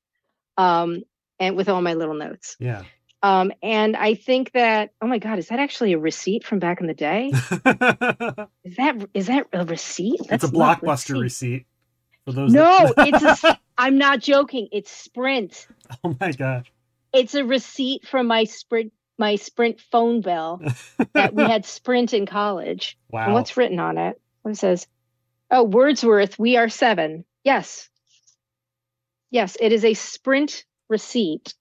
[0.56, 1.02] um,
[1.38, 2.56] and with all my little notes.
[2.58, 2.82] Yeah.
[3.22, 6.80] Um, and I think that oh my god, is that actually a receipt from back
[6.80, 7.30] in the day?
[8.64, 10.20] Is that is that a receipt?
[10.20, 10.52] it's a Let's look.
[10.52, 11.20] Let's blockbuster see.
[11.20, 11.66] receipt.
[12.24, 13.58] For those No, that- it's a.
[13.76, 14.68] I'm not joking.
[14.72, 15.66] It's Sprint.
[16.04, 16.72] Oh my gosh.
[17.12, 20.62] it's a receipt from my sprint my sprint phone bill
[21.12, 23.34] that we had sprint in college and Wow.
[23.34, 24.86] what's written on it what it says
[25.50, 27.90] oh wordsworth we are seven yes
[29.30, 31.52] yes it is a sprint receipt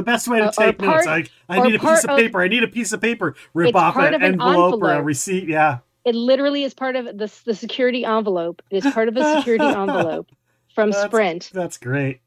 [0.00, 0.92] the best way to take notes.
[0.92, 2.40] part- Like I or need a piece of of- paper.
[2.42, 3.34] I need a piece of paper.
[3.54, 5.48] Rip off an of an envelope, or a receipt.
[5.48, 5.78] Yeah.
[6.04, 9.64] it literally is part of the, the security envelope it is part of a security
[9.82, 10.28] envelope
[10.74, 12.20] from That's- sprint That's great.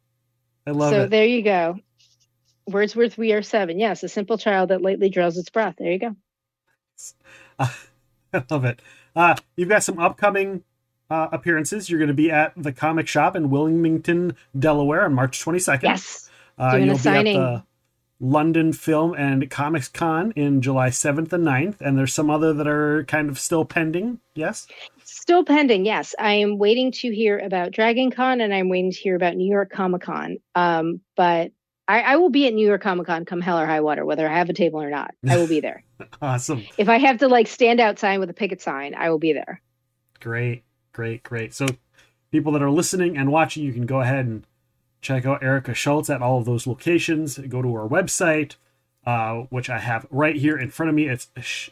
[0.68, 1.04] I love so it.
[1.06, 1.80] So there you go
[2.68, 6.00] wordsworth we are seven yes a simple child that lately draws its breath there you
[6.00, 6.16] go
[7.60, 8.82] I love it.
[9.16, 10.64] Uh, you've got some upcoming
[11.10, 11.90] uh, appearances.
[11.90, 15.84] You're going to be at the comic shop in Wilmington, Delaware on March 22nd.
[15.84, 17.38] yes uh, doing you'll be signing.
[17.38, 17.64] at the
[18.20, 21.82] London Film and Comics Con in July 7th and 9th.
[21.82, 24.20] And there's some other that are kind of still pending.
[24.34, 24.68] Yes.
[25.04, 26.16] Still pending, yes.
[26.18, 29.52] I am waiting to hear about Dragon Con and I'm waiting to hear about New
[29.52, 30.38] York Comic Con.
[30.56, 31.52] Um, but
[31.88, 34.28] I, I will be at New York Comic Con come hell or high water, whether
[34.28, 35.14] I have a table or not.
[35.28, 35.84] I will be there.
[36.22, 36.66] Awesome.
[36.78, 39.62] if I have to like stand outside with a picket sign, I will be there.
[40.20, 41.54] Great, great, great.
[41.54, 41.66] So,
[42.30, 44.46] people that are listening and watching, you can go ahead and
[45.04, 47.38] check out Erica Schultz at all of those locations.
[47.38, 48.56] Go to her website,
[49.06, 51.08] uh, which I have right here in front of me.
[51.08, 51.28] It's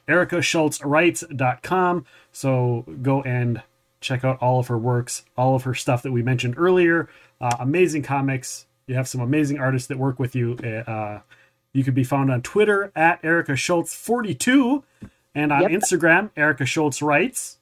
[0.08, 2.06] ericaschultzwrites.com.
[2.32, 3.64] So, go and
[4.00, 7.10] check out all of her works, all of her stuff that we mentioned earlier.
[7.40, 8.66] Uh, amazing comics.
[8.88, 10.56] You have some amazing artists that work with you.
[10.56, 11.20] Uh,
[11.74, 14.84] you can be found on Twitter at Erica Schultz42
[15.34, 15.72] and on Yep.
[15.72, 17.58] Instagram, Erica Schultz Writes.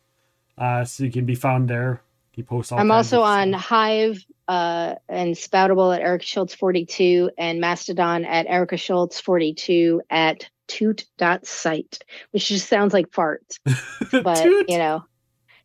[0.57, 2.01] Uh, so you can be found there.
[2.31, 3.53] He posts all I'm also on.
[3.53, 10.49] Hive uh, and Spoutable at Erica Schultz 42 and Mastodon at Erica Schultz 42 at
[10.67, 11.99] toot.site,
[12.31, 13.59] which just sounds like farts,
[14.23, 15.05] but you know,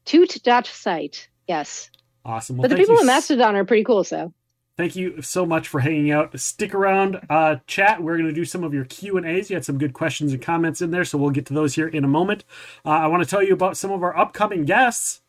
[0.04, 1.28] toot.site.
[1.48, 1.90] Yes.
[2.26, 2.58] Awesome.
[2.58, 4.04] Well, but the people you in Mastodon are pretty cool.
[4.04, 4.34] So
[4.76, 6.38] Thank you so much for hanging out.
[6.38, 8.02] Stick around, uh, chat.
[8.02, 9.48] We're going to do some of your Q and A's.
[9.48, 11.86] You had some good questions and comments in there, so we'll get to those here
[11.86, 12.44] in a moment.
[12.84, 15.20] Uh, I want to tell you about some of our upcoming guests.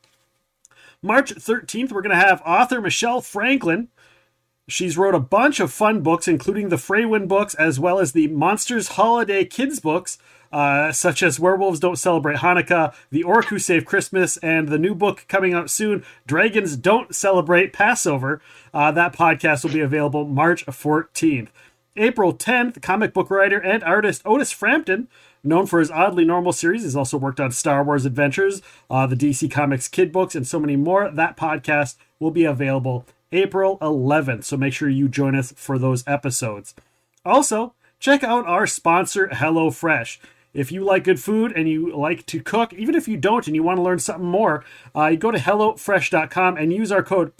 [1.06, 3.90] March 13th, we're going to have author Michelle Franklin.
[4.68, 8.28] She's wrote a bunch of fun books, including the Freywin books, as well as the
[8.30, 10.18] Monsters Holiday Kids books,
[10.52, 14.96] uh, such as Werewolves Don't Celebrate Hanukkah, The Orc Who Saved Christmas, and the new
[14.96, 18.42] book coming out soon, Dragons Don't Celebrate Passover.
[18.74, 21.50] Uh, that podcast will be available March 14th.
[21.98, 25.08] April 10th, comic book writer and artist Otis Frampton,
[25.44, 29.16] known for his Oddly Normal series, has also worked on Star Wars Adventures, uh, the
[29.16, 31.10] DC Comics kid books, and so many more.
[31.10, 36.04] That podcast will be available April 11th, so make sure you join us for those
[36.06, 36.76] episodes.
[37.24, 40.18] Also, check out our sponsor, HelloFresh.
[40.54, 43.56] If you like good food and you like to cook, even if you don't and
[43.56, 47.36] you want to learn something more, uh, go to HelloFresh.com and use our code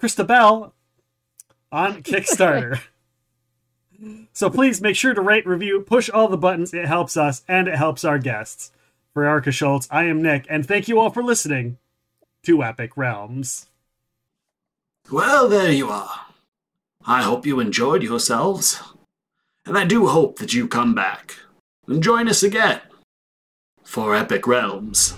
[0.02, 0.72] Cristabel
[1.72, 2.82] on Kickstarter.
[4.34, 6.74] So please make sure to rate, review, push all the buttons.
[6.74, 8.72] It helps us and it helps our guests.
[9.14, 11.78] For Erica Schultz, I am Nick, and thank you all for listening
[12.44, 13.68] to Epic Realms.
[15.10, 16.28] Well, there you are.
[17.06, 18.80] I hope you enjoyed yourselves.
[19.66, 21.36] And I do hope that you come back
[21.88, 22.82] and join us again
[23.84, 25.18] for Epic Realms.